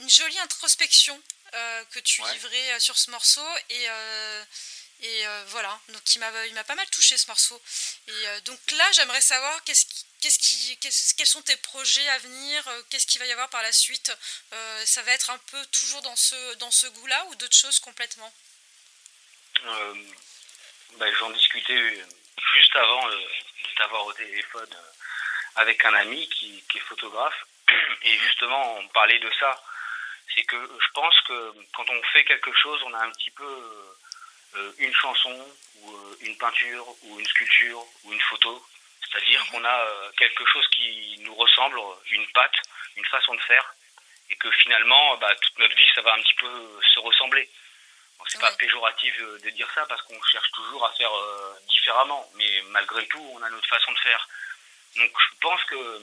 une 0.00 0.10
jolie 0.10 0.38
introspection 0.38 1.20
que 1.90 2.00
tu 2.00 2.20
livrais 2.34 2.78
sur 2.80 2.98
ce 2.98 3.10
morceau. 3.10 3.46
Et 3.70 3.86
et 5.00 5.24
voilà, 5.48 5.78
donc 5.88 6.14
il 6.14 6.18
m'a 6.20 6.64
pas 6.64 6.74
mal 6.74 6.86
touché 6.90 7.16
ce 7.16 7.28
morceau. 7.28 7.58
Et 8.08 8.40
donc 8.44 8.58
là, 8.72 8.92
j'aimerais 8.92 9.22
savoir 9.22 9.64
qu'est-ce 9.64 9.86
qui 9.86 10.04
Qu'est-ce 10.20 11.14
quels 11.14 11.26
sont 11.26 11.42
tes 11.42 11.56
projets 11.56 12.08
à 12.08 12.18
venir 12.18 12.68
euh, 12.68 12.82
Qu'est-ce 12.90 13.06
qu'il 13.06 13.20
va 13.20 13.26
y 13.26 13.32
avoir 13.32 13.48
par 13.48 13.62
la 13.62 13.72
suite 13.72 14.12
euh, 14.52 14.86
Ça 14.86 15.02
va 15.02 15.12
être 15.12 15.30
un 15.30 15.38
peu 15.38 15.66
toujours 15.66 16.02
dans 16.02 16.16
ce, 16.16 16.54
dans 16.54 16.70
ce 16.70 16.86
goût-là 16.86 17.26
ou 17.26 17.34
d'autres 17.36 17.56
choses 17.56 17.78
complètement? 17.78 18.32
Euh, 19.64 19.94
ben, 20.98 21.14
J'en 21.18 21.30
discutais 21.30 22.04
juste 22.54 22.76
avant 22.76 23.08
de 23.08 23.20
t'avoir 23.76 24.06
au 24.06 24.12
téléphone 24.12 24.76
avec 25.56 25.84
un 25.84 25.94
ami 25.94 26.28
qui, 26.28 26.62
est 26.74 26.78
photographe. 26.80 27.44
Et 28.02 28.18
justement, 28.18 28.78
on 28.78 28.88
parlait 28.88 29.18
de 29.18 29.30
ça. 29.38 29.62
C'est 30.34 30.44
que 30.44 30.56
je 30.56 30.90
pense 30.92 31.18
que 31.22 31.52
quand 31.74 31.88
on 31.88 32.02
fait 32.12 32.24
quelque 32.24 32.52
chose, 32.52 32.80
on 32.84 32.94
a 32.94 33.04
un 33.04 33.10
petit 33.10 33.30
peu 33.30 33.96
une 34.78 34.94
chanson 34.94 35.46
ou 35.82 36.16
une 36.20 36.36
peinture 36.38 36.86
ou 37.02 37.18
une 37.20 37.26
sculpture 37.26 37.84
ou 38.04 38.12
une 38.12 38.20
photo 38.20 38.62
c'est-à-dire 39.16 39.44
qu'on 39.50 39.64
a 39.64 39.80
euh, 39.80 40.10
quelque 40.16 40.44
chose 40.46 40.66
qui 40.68 41.16
nous 41.20 41.34
ressemble, 41.34 41.78
une 42.10 42.26
patte, 42.32 42.56
une 42.96 43.04
façon 43.06 43.34
de 43.34 43.40
faire, 43.40 43.74
et 44.30 44.36
que 44.36 44.50
finalement, 44.50 45.16
bah, 45.18 45.34
toute 45.36 45.58
notre 45.58 45.76
vie, 45.76 45.88
ça 45.94 46.02
va 46.02 46.14
un 46.14 46.20
petit 46.20 46.34
peu 46.34 46.80
se 46.94 47.00
ressembler. 47.00 47.48
C'est 48.28 48.40
pas 48.40 48.52
péjoratif 48.52 49.18
de 49.18 49.50
dire 49.50 49.68
ça 49.74 49.84
parce 49.86 50.02
qu'on 50.02 50.22
cherche 50.24 50.50
toujours 50.52 50.84
à 50.84 50.92
faire 50.92 51.14
euh, 51.14 51.54
différemment, 51.68 52.28
mais 52.34 52.62
malgré 52.68 53.06
tout, 53.08 53.30
on 53.34 53.42
a 53.42 53.50
notre 53.50 53.68
façon 53.68 53.92
de 53.92 53.98
faire. 53.98 54.28
Donc 54.96 55.10
je 55.18 55.36
pense 55.40 55.62
que 55.64 56.00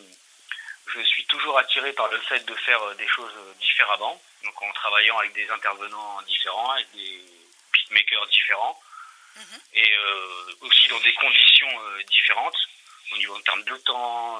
je 0.93 1.01
suis 1.01 1.25
toujours 1.25 1.57
attiré 1.57 1.93
par 1.93 2.09
le 2.09 2.19
fait 2.21 2.45
de 2.45 2.55
faire 2.55 2.81
euh, 2.83 2.93
des 2.95 3.07
choses 3.07 3.33
différemment, 3.59 4.21
donc 4.43 4.61
en 4.61 4.71
travaillant 4.73 5.17
avec 5.19 5.33
des 5.33 5.49
intervenants 5.49 6.21
différents, 6.23 6.71
avec 6.71 6.91
des 6.91 7.23
beatmakers 7.71 8.27
différents, 8.27 8.79
mhm. 9.35 9.59
et 9.73 9.97
aussi 10.61 10.87
dans 10.87 10.99
des 10.99 11.13
conditions 11.13 12.03
différentes. 12.09 12.57
au 13.11 13.17
niveau 13.17 13.35
en 13.35 13.41
termes 13.41 13.63
de 13.63 13.77
temps, 13.77 14.39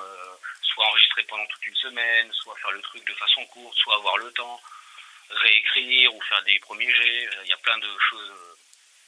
soit 0.62 0.86
enregistrer 0.86 1.24
pendant 1.24 1.46
toute 1.48 1.66
une 1.66 1.76
semaine, 1.76 2.32
soit 2.34 2.56
faire 2.58 2.72
le 2.72 2.82
truc 2.82 3.06
de 3.06 3.14
façon 3.16 3.46
courte, 3.48 3.78
soit 3.78 3.96
avoir 3.96 4.18
le 4.18 4.32
temps, 4.34 4.62
réécrire 5.30 6.14
ou 6.14 6.22
faire 6.22 6.44
des 6.44 6.60
premiers 6.60 6.94
jets. 6.94 7.30
Il 7.44 7.50
y 7.50 7.54
a 7.54 7.58
plein 7.58 7.78
de 7.78 7.98
choses 8.10 8.34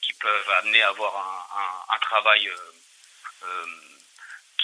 qui 0.01 0.13
peuvent 0.13 0.50
amener 0.62 0.81
à 0.81 0.89
avoir 0.89 1.15
un, 1.17 1.95
un, 1.95 2.00
travail 2.00 2.50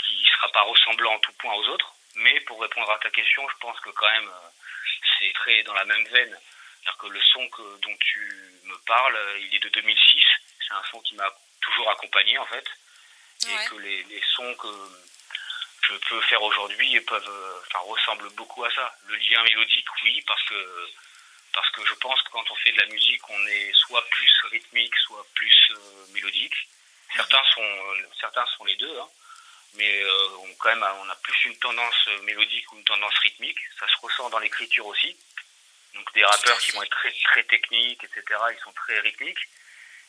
qui 0.04 0.26
sera 0.26 0.50
pas 0.50 0.62
ressemblant 0.62 1.14
en 1.14 1.20
tout 1.20 1.34
point 1.34 1.54
aux 1.54 1.68
autres. 1.70 1.94
Mais 2.16 2.40
pour 2.42 2.62
répondre 2.62 2.90
à 2.92 2.98
ta 3.00 3.10
question, 3.10 3.48
je 3.50 3.56
pense 3.60 3.80
que 3.80 3.90
quand 3.92 4.12
même 4.12 4.32
c'est 5.20 5.34
très 5.34 5.64
dans 5.64 5.74
la 5.74 5.86
même 5.86 6.08
veine. 6.08 6.38
C'est-à-dire 6.82 6.98
que 6.98 7.08
le 7.08 7.22
son 7.22 7.48
que, 7.50 7.80
dont 7.82 7.98
tu 8.00 8.20
me 8.66 8.78
parles, 8.86 9.18
il 9.40 9.56
est 9.56 9.60
de 9.60 9.70
2006. 9.70 10.24
C'est 10.68 10.74
un 10.74 10.84
son 10.92 11.00
qui 11.02 11.16
m'a 11.16 11.30
toujours 11.62 11.90
accompagné 11.92 12.38
en 12.38 12.46
fait. 12.46 12.66
Et 13.44 13.70
que 13.70 13.76
les, 13.78 14.04
les, 14.04 14.22
sons 14.36 14.54
que 14.56 14.68
je 15.82 15.96
peux 15.96 16.22
faire 16.22 16.42
aujourd'hui 16.44 17.00
peuvent, 17.02 17.62
enfin, 17.68 17.80
ressemblent 17.80 18.30
beaucoup 18.34 18.64
à 18.64 18.72
ça. 18.72 18.96
Le 19.08 19.16
lien 19.16 19.42
mélodique, 19.44 19.88
oui, 20.04 20.22
parce 20.28 20.44
que 20.44 20.90
parce 21.54 21.70
que 21.72 21.86
je 21.86 21.94
pense 21.96 22.22
que 22.22 22.30
quand 22.30 22.50
on 22.50 22.56
fait 22.56 22.72
de 22.72 22.80
la 22.80 22.86
musique, 22.88 23.30
on 23.30 23.48
est 23.48 23.72
soit 23.74 24.06
plus 24.10 24.32
rythmique, 24.52 24.96
soit 24.98 25.26
plus 25.36 25.72
euh, 25.72 26.06
mélodique. 26.14 26.56
Certains 27.14 27.44
sont, 27.54 27.62
euh, 27.62 28.08
certains 28.20 28.46
sont 28.58 28.66
les 28.66 28.76
deux, 28.78 29.00
hein. 29.00 29.10
mais 29.74 30.02
euh, 30.04 30.38
on, 30.40 30.54
quand 30.56 30.70
même, 30.70 30.84
on 30.84 31.10
a 31.10 31.16
plus 31.16 31.46
une 31.46 31.58
tendance 31.58 32.08
mélodique 32.24 32.72
ou 32.72 32.78
une 32.78 32.84
tendance 32.84 33.18
rythmique. 33.20 33.60
Ça 33.80 33.88
se 33.88 33.98
ressent 34.02 34.30
dans 34.30 34.40
l'écriture 34.40 34.86
aussi. 34.88 35.16
Donc 35.94 36.14
des 36.14 36.24
rappeurs 36.24 36.58
qui 36.60 36.72
vont 36.72 36.84
être 36.84 36.98
très, 36.98 37.12
très 37.12 37.44
techniques, 37.44 38.04
etc. 38.04 38.24
Ils 38.52 38.64
sont 38.64 38.72
très 38.74 39.00
rythmiques 39.00 39.50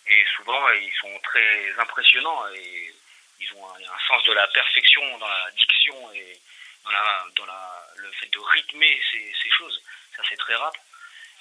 et 0.06 0.25
souvent 0.37 0.68
ils 0.70 0.92
sont 1.00 1.18
très 1.25 1.72
impressionnants 1.78 2.49
et 2.54 2.94
ils 3.40 3.52
ont 3.54 3.66
un, 3.66 3.78
un 3.78 3.99
sens 4.06 4.22
de 4.25 4.32
la 4.32 4.46
perfection 4.49 5.18
dans 5.18 5.28
la 5.28 5.50
diction 5.52 6.12
et 6.12 6.40
dans, 6.84 6.90
la, 6.90 7.26
dans 7.34 7.46
la, 7.46 7.87
le 7.96 8.12
fait 8.12 8.26
de 8.32 8.38
rythmer 8.38 9.00
ces, 9.11 9.32
ces 9.42 9.50
choses. 9.50 9.82
Ça 10.16 10.22
c'est 10.28 10.37
très 10.37 10.54
rap. 10.54 10.76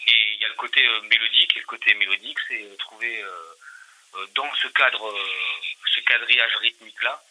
Et 0.07 0.33
il 0.33 0.39
y 0.39 0.45
a 0.45 0.47
le 0.47 0.55
côté 0.55 0.85
euh, 0.85 1.01
mélodique, 1.01 1.55
et 1.55 1.59
le 1.59 1.65
côté 1.65 1.93
mélodique, 1.93 2.37
c'est 2.47 2.61
euh, 2.61 2.75
trouver 2.77 3.21
euh, 3.21 4.27
dans 4.35 4.53
ce 4.55 4.67
cadre, 4.69 5.13
ce 5.93 5.99
quadrillage 6.01 6.55
rythmique-là, 6.57 7.23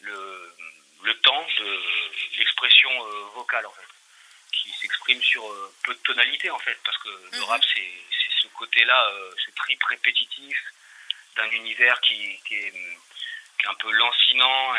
le, 0.00 0.54
le 1.02 1.14
temps 1.20 1.46
de 1.58 1.80
l'expression 2.38 2.90
vocale, 3.34 3.66
en 3.66 3.70
fait, 3.70 3.86
qui 4.52 4.70
s'exprime 4.72 5.22
sur 5.22 5.44
peu 5.84 5.94
de 5.94 6.00
tonalité, 6.00 6.50
en 6.50 6.58
fait, 6.58 6.76
parce 6.84 6.98
que 6.98 7.08
le 7.08 7.38
mhm. 7.38 7.44
rap, 7.44 7.62
c'est 7.72 7.92
ce 8.42 8.48
côté-là, 8.48 9.12
ce 9.46 9.50
trip 9.52 9.82
répétitif 9.84 10.58
d'un 11.36 11.48
univers 11.50 12.00
qui, 12.00 12.16
qui, 12.46 12.56
est, 12.56 12.70
qui, 12.72 13.66
est, 13.66 13.68
un 13.68 13.74
peu 13.74 13.92
lancinant. 13.92 14.74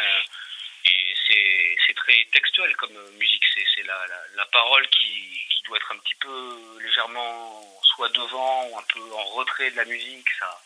Et 0.86 1.15
c'est 1.28 1.94
très 1.96 2.26
textuel 2.32 2.76
comme 2.78 2.94
musique. 3.18 3.44
C'est 3.76 3.84
la, 3.84 4.06
la, 4.36 4.46
parole 4.48 4.88
qui, 4.90 5.40
qui, 5.50 5.64
doit 5.64 5.78
être 5.78 5.92
un 5.92 5.98
petit 5.98 6.16
peu 6.16 6.80
légèrement 6.82 7.62
soit 7.84 8.10
devant 8.10 8.68
ou 8.68 8.78
un 8.78 8.84
peu 8.84 9.14
en 9.14 9.24
retrait 9.36 9.72
de 9.72 9.78
la 9.78 9.86
musique. 9.86 10.30
Ça, 10.40 10.62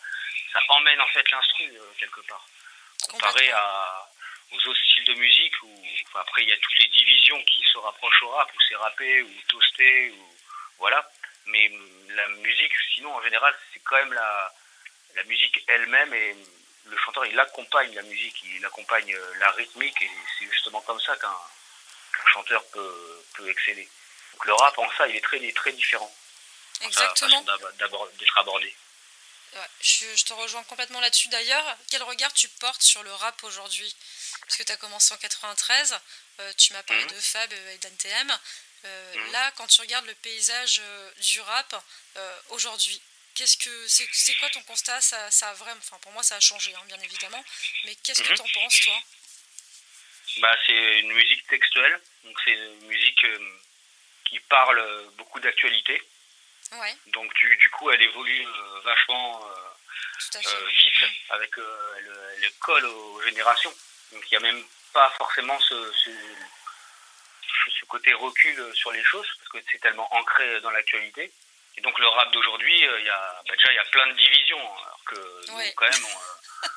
ça 0.54 0.60
emmène 0.70 1.00
en 1.02 1.08
fait 1.08 1.30
l'instru 1.32 1.66
euh, 1.66 1.94
quelque 2.00 2.22
part. 2.22 2.46
Comparé 3.10 3.50
à, 3.52 4.10
aux 4.52 4.70
autres 4.70 4.80
styles 4.86 5.06
de 5.06 5.14
musique 5.16 5.64
où 5.64 5.84
après 6.16 6.44
il 6.44 6.50
y 6.50 6.54
a 6.54 6.58
toutes 6.58 6.80
les 6.80 6.88
divisions 6.88 7.42
qui 7.44 7.64
se 7.72 7.78
rapprochent 7.78 8.24
au 8.24 8.30
rap 8.30 8.52
où 8.52 8.62
c'est 8.68 8.76
rappé 8.76 9.22
ou 9.22 9.32
toasté 9.48 10.12
ou 10.12 10.36
voilà. 10.78 11.08
Mais 11.46 11.72
la 12.10 12.28
musique, 12.30 12.74
sinon 12.96 13.14
en 13.14 13.22
général, 13.24 13.56
c'est 13.74 13.82
quand 13.84 13.96
même 13.96 14.14
la, 14.14 14.54
la 15.16 15.24
musique 15.24 15.64
elle-même 15.68 16.14
et 16.14 16.36
le 16.90 16.98
chanteur 16.98 17.26
il 17.26 17.40
accompagne 17.40 17.94
la 17.96 18.02
musique, 18.04 18.36
il 18.44 18.66
accompagne 18.66 19.14
euh, 19.14 19.34
la 19.40 19.52
rythmique 19.52 20.02
et 20.02 20.10
c'est 20.38 20.50
justement 20.52 20.82
comme 20.82 21.00
ça 21.02 21.16
qu'un 21.18 21.38
chanteur 22.34 22.64
peut, 22.68 23.24
peut 23.36 23.50
exceller. 23.50 23.90
Donc 24.34 24.46
le 24.46 24.54
rap 24.54 24.78
en 24.78 24.92
ça 24.98 25.08
il 25.08 25.16
est 25.16 25.24
très, 25.24 25.52
très 25.52 25.72
différent. 25.74 26.14
Exactement. 26.82 27.42
D'être 27.42 28.38
abordé. 28.38 28.74
Ouais, 29.54 29.68
je, 29.82 30.24
te 30.24 30.34
rejoins 30.34 30.64
complètement 30.64 31.00
là-dessus. 31.00 31.28
D'ailleurs, 31.30 31.78
quel 31.90 32.04
regard 32.04 32.32
tu 32.34 32.48
portes 32.48 32.84
sur 32.84 33.02
le 33.04 33.12
rap 33.14 33.44
aujourd'hui? 33.44 33.96
Parce 34.42 34.58
que 34.58 34.64
tu 34.64 34.72
as 34.72 34.78
commencé 34.78 35.14
en 35.14 35.18
93, 35.18 36.00
euh, 36.40 36.54
tu 36.56 36.74
m'as 36.74 36.84
parlé 36.84 37.04
mhm. 37.04 37.10
de 37.10 37.16
Fab 37.16 37.52
et 37.52 37.78
d'NTM. 37.80 38.38
Euh, 38.86 39.16
mhm. 39.16 39.32
Là, 39.32 39.52
quand 39.58 39.68
tu 39.68 39.82
regardes 39.82 40.06
le 40.06 40.14
paysage 40.16 40.82
du 41.18 41.42
rap 41.42 41.84
aujourd'hui, 42.50 43.02
Qu'est-ce 43.40 43.56
que 43.56 43.88
c'est, 43.88 44.36
quoi 44.36 44.50
ton 44.50 44.62
constat? 44.64 45.00
Ça, 45.00 45.32
ça 45.32 45.48
a 45.48 45.54
vraiment, 45.54 45.80
enfin 45.80 45.98
pour 46.02 46.12
moi 46.12 46.22
ça 46.24 46.36
a 46.36 46.42
changé 46.42 46.76
hein, 46.76 46.84
bien 46.88 47.00
évidemment, 47.00 47.42
mais 47.86 47.96
qu'est-ce 47.96 48.22
que 48.22 48.28
mhm. 48.28 48.36
tu 48.36 48.42
en 48.42 48.62
penses 48.62 48.82
toi? 48.82 49.02
Bah 50.40 50.54
c'est 50.68 51.00
une 51.00 51.14
musique 51.14 51.48
textuelle, 51.48 52.02
donc 52.26 52.38
c'est 52.44 52.52
une 52.52 52.88
musique 52.88 53.24
euh, 53.24 53.60
qui 54.26 54.42
parle 54.42 55.10
beaucoup 55.14 55.40
d'actualité. 55.40 56.04
Ouais. 56.74 56.94
Donc 57.14 57.34
du, 57.36 57.56
du, 57.56 57.70
coup 57.70 57.90
elle 57.92 58.02
évolue 58.02 58.46
euh, 58.46 58.80
vachement 58.82 59.50
euh, 59.50 60.68
vite 60.76 61.06
avec 61.30 61.56
le, 61.56 62.36
le, 62.42 62.50
colle 62.60 62.86
aux 62.88 63.22
générations. 63.22 63.74
Donc 64.12 64.22
il 64.30 64.38
n'y 64.38 64.46
a 64.46 64.52
même 64.52 64.66
pas 64.92 65.10
forcément 65.12 65.58
ce, 65.62 65.94
ce, 65.94 66.10
ce 67.80 67.86
côté 67.86 68.14
recul 68.16 68.76
sur 68.76 68.92
les 68.92 69.04
choses 69.06 69.28
parce 69.38 69.50
que 69.64 69.72
c'est 69.72 69.80
tellement 69.80 70.14
ancré 70.14 70.60
dans 70.60 70.72
l'actualité. 70.72 71.32
Et 71.80 71.82
donc 71.82 71.98
le 71.98 72.10
rap 72.10 72.30
d'aujourd'hui, 72.34 72.86
euh, 72.86 73.00
il 73.00 73.06
y 73.06 73.10
a 73.10 73.42
bah, 73.48 73.56
déjà 73.56 73.72
il 73.72 73.76
y 73.76 73.80
a 73.80 73.86
plein 73.86 74.06
de 74.08 74.12
divisions, 74.12 74.60
alors 74.60 75.00
que 75.06 75.16
nous, 75.16 75.72
quand 75.78 75.86
même, 75.86 76.04
euh, 76.04 76.68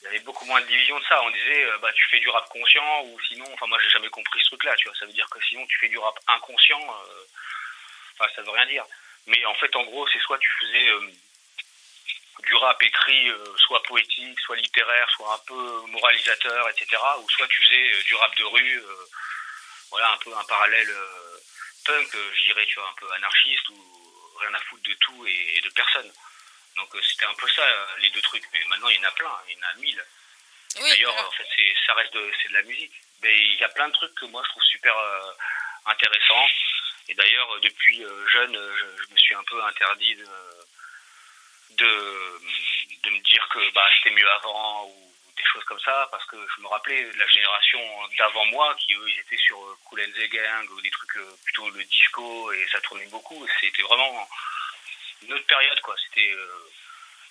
il 0.00 0.04
y 0.04 0.06
avait 0.06 0.20
beaucoup 0.20 0.46
moins 0.46 0.62
de 0.62 0.66
divisions 0.66 0.98
de 0.98 1.04
ça. 1.04 1.22
On 1.24 1.30
disait 1.30 1.64
euh, 1.66 1.76
bah 1.76 1.92
tu 1.92 2.02
fais 2.08 2.20
du 2.20 2.30
rap 2.30 2.48
conscient 2.48 3.02
ou 3.04 3.20
sinon, 3.28 3.44
enfin 3.52 3.66
moi 3.66 3.76
j'ai 3.84 3.90
jamais 3.90 4.08
compris 4.08 4.40
ce 4.40 4.46
truc-là, 4.46 4.74
tu 4.76 4.88
vois. 4.88 4.96
Ça 4.96 5.04
veut 5.04 5.12
dire 5.12 5.28
que 5.28 5.38
sinon 5.44 5.66
tu 5.66 5.78
fais 5.78 5.90
du 5.90 5.98
rap 5.98 6.18
inconscient, 6.26 6.80
enfin 8.14 8.32
ça 8.34 8.40
veut 8.40 8.50
rien 8.50 8.64
dire. 8.64 8.86
Mais 9.26 9.44
en 9.44 9.52
fait 9.56 9.76
en 9.76 9.84
gros 9.84 10.08
c'est 10.08 10.20
soit 10.20 10.38
tu 10.38 10.50
faisais 10.58 10.90
du 12.44 12.54
rap 12.54 12.82
écrit, 12.82 13.30
soit 13.58 13.82
poétique, 13.82 14.40
soit 14.40 14.56
littéraire, 14.56 15.10
soit 15.10 15.34
un 15.34 15.38
peu 15.46 15.82
moralisateur, 15.88 16.66
etc. 16.70 16.96
Ou 17.18 17.28
soit 17.28 17.48
tu 17.48 17.62
faisais 17.62 18.02
du 18.04 18.14
rap 18.14 18.34
de 18.38 18.44
rue, 18.44 18.82
voilà 19.90 20.12
un 20.12 20.16
peu 20.16 20.34
un 20.34 20.44
parallèle 20.44 20.96
punk, 21.84 22.08
je 22.14 22.46
dirais, 22.46 22.64
tu 22.66 22.76
vois, 22.76 22.88
un 22.88 22.94
peu 22.98 23.12
anarchiste 23.12 23.68
ou 23.68 24.05
rien 24.40 24.54
à 24.54 24.58
foutre 24.60 24.82
de 24.82 24.94
tout 24.94 25.26
et, 25.26 25.60
de 25.62 25.70
personne. 25.70 26.12
Donc 26.76 26.94
euh, 26.94 27.02
c'était 27.02 27.24
un 27.26 27.34
peu 27.34 27.48
ça, 27.48 27.62
euh, 27.62 27.86
les 28.00 28.10
deux 28.10 28.22
trucs. 28.22 28.44
Mais 28.52 28.60
maintenant, 28.68 28.88
il 28.88 28.96
y 28.96 29.04
en 29.04 29.08
a 29.08 29.12
plein, 29.12 29.38
il 29.48 29.54
y 29.54 29.58
en 29.58 29.68
a 29.68 29.74
mille. 29.74 30.04
D'ailleurs, 30.76 31.16
en 31.16 31.30
fait, 31.30 31.46
ça 31.86 31.94
reste 31.94 32.12
de, 32.12 32.32
c'est 32.42 32.48
de 32.48 32.54
la 32.54 32.62
musique. 32.62 32.92
Mais 33.22 33.34
il 33.34 33.58
y 33.58 33.64
a 33.64 33.68
plein 33.70 33.88
de 33.88 33.94
trucs 33.94 34.14
que 34.14 34.26
moi, 34.26 34.42
je 34.44 34.50
trouve 34.50 34.62
super 34.64 34.96
euh, 34.96 35.32
intéressants. 35.86 36.48
Et 37.08 37.14
d'ailleurs, 37.14 37.60
depuis 37.60 38.04
jeune, 38.32 38.52
je, 38.52 39.12
me 39.12 39.16
suis 39.16 39.34
un 39.34 39.44
peu 39.44 39.62
interdit 39.64 40.16
de, 40.16 40.28
de, 41.70 42.40
de 43.04 43.10
me 43.10 43.20
dire 43.20 43.48
que 43.48 43.70
bah, 43.72 43.88
c'était 43.96 44.14
mieux 44.14 44.30
avant 44.32 44.86
ou 44.86 45.15
des 45.46 45.52
choses 45.52 45.64
comme 45.64 45.80
ça, 45.80 46.08
parce 46.10 46.24
que 46.26 46.36
je 46.36 46.62
me 46.62 46.68
rappelais 46.68 47.04
de 47.04 47.18
la 47.18 47.26
génération 47.28 47.80
d'avant 48.18 48.44
moi, 48.46 48.74
qui 48.78 48.94
eux, 48.94 49.08
ils 49.08 49.20
étaient 49.20 49.36
sur 49.36 49.58
Cool 49.84 50.00
and 50.00 50.12
the 50.12 50.28
Gang, 50.30 50.68
ou 50.70 50.80
des 50.80 50.90
trucs 50.90 51.16
euh, 51.16 51.36
plutôt 51.44 51.70
le 51.70 51.84
disco, 51.84 52.52
et 52.52 52.66
ça 52.70 52.80
tournait 52.80 53.06
beaucoup. 53.06 53.46
C'était 53.60 53.82
vraiment 53.82 54.28
une 55.22 55.32
autre 55.32 55.46
période, 55.46 55.80
quoi. 55.80 55.94
C'était 56.04 56.32
euh, 56.32 56.70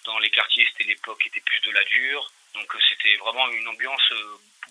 dans 0.05 0.19
les 0.19 0.29
quartiers, 0.29 0.67
c'était 0.71 0.89
l'époque 0.89 1.21
qui 1.21 1.27
était 1.27 1.41
plus 1.41 1.59
de 1.61 1.71
la 1.71 1.83
dure, 1.83 2.31
donc 2.53 2.73
euh, 2.73 2.79
c'était 2.89 3.15
vraiment 3.17 3.49
une 3.49 3.67
ambiance 3.67 4.13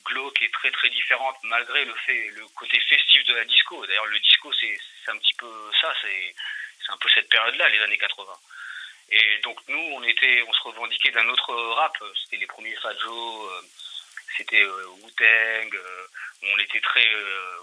glauque 0.04 0.42
et 0.42 0.50
très 0.50 0.70
très 0.70 0.90
différente, 0.90 1.36
malgré 1.44 1.84
le 1.84 1.94
fait, 2.06 2.28
le 2.30 2.46
côté 2.48 2.78
festif 2.80 3.24
de 3.24 3.34
la 3.34 3.44
disco. 3.44 3.84
D'ailleurs, 3.86 4.06
le 4.06 4.20
disco, 4.20 4.52
c'est 4.52 4.78
un 5.08 5.18
petit 5.18 5.34
peu 5.34 5.70
ça, 5.80 5.94
c'est 6.00 6.34
un 6.88 6.96
peu 6.98 7.08
cette 7.10 7.28
période-là, 7.28 7.68
les 7.68 7.80
années 7.80 7.98
80. 7.98 8.32
Et 9.10 9.38
donc 9.44 9.58
nous, 9.68 9.78
on 9.78 10.02
était, 10.02 10.42
on 10.46 10.52
se 10.52 10.62
revendiquait 10.62 11.10
d'un 11.10 11.28
autre 11.28 11.54
rap. 11.74 11.96
C'était 12.22 12.38
les 12.38 12.46
premiers 12.46 12.74
Fat 12.76 12.92
euh, 12.92 13.60
c'était 14.36 14.62
euh, 14.62 14.86
Wu-Tang. 15.02 15.74
Euh, 15.74 16.06
on 16.42 16.58
était 16.58 16.80
très 16.80 17.06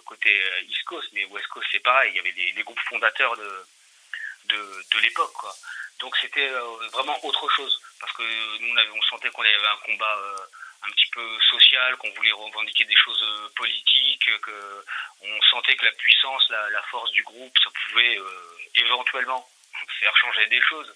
côté 0.06 0.42
East 0.68 0.84
Coast, 0.86 1.10
mais 1.14 1.26
West 1.26 1.48
Coast 1.48 1.68
c'est 1.72 1.80
pareil. 1.80 2.12
Il 2.14 2.18
y 2.18 2.20
avait 2.20 2.32
les, 2.32 2.64
groupes 2.64 2.80
fondateurs 2.90 3.36
de 3.38 3.66
de, 4.46 4.58
de 4.94 5.00
l'époque. 5.02 5.34
Donc 6.00 6.16
c'était 6.18 6.50
vraiment 6.92 7.18
autre 7.26 7.48
chose 7.50 7.80
parce 8.00 8.12
que 8.14 8.24
nous, 8.60 8.76
on, 8.96 9.02
sentait 9.04 9.30
qu'on 9.30 9.44
avait 9.44 9.68
un 9.68 9.86
combat 9.86 10.18
un 10.82 10.92
petit 10.92 11.06
peu 11.12 11.40
social, 11.52 11.96
qu'on 11.98 12.10
voulait 12.14 12.32
revendiquer 12.32 12.86
des 12.86 12.96
choses 12.96 13.52
politiques, 13.56 14.30
que 14.42 14.86
on 15.22 15.42
sentait 15.44 15.76
que 15.76 15.86
la 15.86 15.92
puissance, 15.92 16.50
la 16.50 16.82
force 16.90 17.12
du 17.12 17.22
groupe, 17.22 17.56
ça 17.64 17.70
pouvait 17.70 18.20
éventuellement 18.76 19.48
faire 20.00 20.18
changer 20.18 20.48
des 20.48 20.62
choses. 20.62 20.92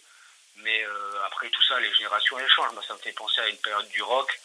Mais 0.58 0.84
euh, 0.84 1.26
après 1.26 1.50
tout 1.50 1.62
ça, 1.64 1.80
les 1.80 1.94
générations 1.94 2.40
elles 2.40 2.50
changent. 2.50 2.74
Moi, 2.74 2.84
ça 2.88 2.94
me 2.94 3.00
fait 3.00 3.12
penser 3.12 3.42
à 3.42 3.48
une 3.48 3.58
période 3.58 3.88
du 3.90 4.02
rock. 4.02 4.40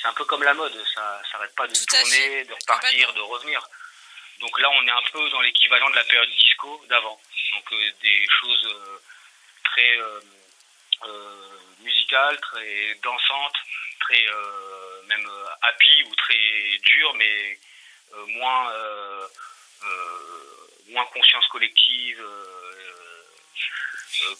C'est 0.00 0.08
un 0.08 0.12
peu 0.14 0.24
comme 0.24 0.42
la 0.42 0.54
mode, 0.54 0.72
ça 0.94 1.22
s'arrête 1.30 1.54
pas 1.54 1.66
de 1.66 1.74
tourner, 1.74 2.44
de 2.44 2.54
repartir, 2.54 3.12
de 3.12 3.20
revenir. 3.20 3.68
Donc 4.40 4.58
là, 4.58 4.70
on 4.70 4.86
est 4.86 4.90
un 4.90 5.02
peu 5.12 5.28
dans 5.28 5.42
l'équivalent 5.42 5.90
de 5.90 5.96
la 5.96 6.04
période 6.04 6.30
disco 6.30 6.82
d'avant. 6.88 7.20
Donc 7.52 7.72
euh, 7.72 7.90
des 8.00 8.26
choses 8.40 8.66
euh, 8.66 8.98
très 9.64 9.98
musicales, 11.80 12.38
très 12.40 12.94
dansantes, 13.02 13.56
très 14.00 14.26
même 15.08 15.28
happy 15.62 16.02
ou 16.04 16.14
très 16.14 16.78
dur, 16.82 17.14
mais 17.14 17.58
moins 18.28 18.72
moins 20.88 21.06
conscience 21.06 21.46
collective, 21.48 22.22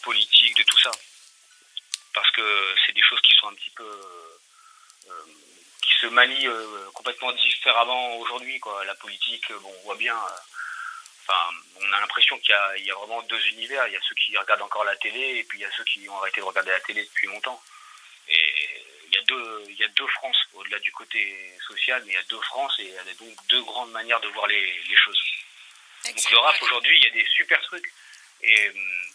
politique, 0.02 0.56
de 0.56 0.62
tout 0.64 0.78
ça. 0.78 0.90
Parce 2.12 2.30
que 2.32 2.74
c'est 2.84 2.92
des 2.92 3.02
choses 3.02 3.20
qui 3.20 3.32
sont 3.38 3.48
un 3.48 3.54
petit 3.54 3.70
peu 3.70 4.00
qui 5.82 5.92
se 6.00 6.06
manient 6.06 6.48
complètement 6.92 7.32
différemment 7.32 8.16
aujourd'hui. 8.16 8.58
Quoi. 8.60 8.84
La 8.84 8.94
politique, 8.94 9.50
bon, 9.52 9.72
on 9.78 9.84
voit 9.84 9.96
bien, 9.96 10.16
on 11.76 11.92
a 11.92 12.00
l'impression 12.00 12.38
qu'il 12.38 12.54
y, 12.84 12.90
a, 12.90 12.94
vraiment 12.94 13.22
deux 13.22 13.46
univers. 13.48 13.86
Il 13.86 13.92
y 13.92 13.96
a 13.96 14.00
ceux 14.08 14.14
qui 14.14 14.36
regardent 14.36 14.62
encore 14.62 14.84
la 14.84 14.96
télé 14.96 15.38
et 15.38 15.44
puis 15.44 15.58
il 15.58 15.62
y 15.62 15.64
a 15.64 15.70
ceux 15.76 15.84
qui 15.84 16.08
ont 16.08 16.18
arrêté 16.18 16.40
de 16.40 16.46
regarder 16.46 16.70
la 16.70 16.80
télé 16.80 17.02
depuis 17.04 17.26
longtemps. 17.28 17.62
Et 18.28 18.84
il 19.06 19.14
y 19.14 19.18
a 19.18 19.22
deux, 19.22 19.64
il 19.68 19.76
y 19.76 19.84
a 19.84 19.88
deux 19.88 20.06
France 20.06 20.36
au-delà 20.54 20.78
du 20.80 20.92
côté 20.92 21.52
social, 21.66 22.02
mais 22.04 22.12
il 22.12 22.14
y 22.14 22.18
a 22.18 22.22
deux 22.24 22.40
France 22.42 22.74
et 22.78 22.84
il 22.84 22.92
y 22.92 22.98
a 22.98 23.14
donc 23.14 23.46
deux 23.48 23.62
grandes 23.62 23.90
manières 23.92 24.20
de 24.20 24.28
voir 24.28 24.46
les, 24.46 24.96
choses. 24.96 25.20
Donc 26.04 26.30
le 26.30 26.38
rap 26.38 26.62
aujourd'hui, 26.62 26.96
il 26.96 27.04
y 27.04 27.06
a 27.06 27.10
des 27.10 27.26
super 27.30 27.60
trucs 27.62 27.92
et 28.42 28.68
hum, 28.70 29.06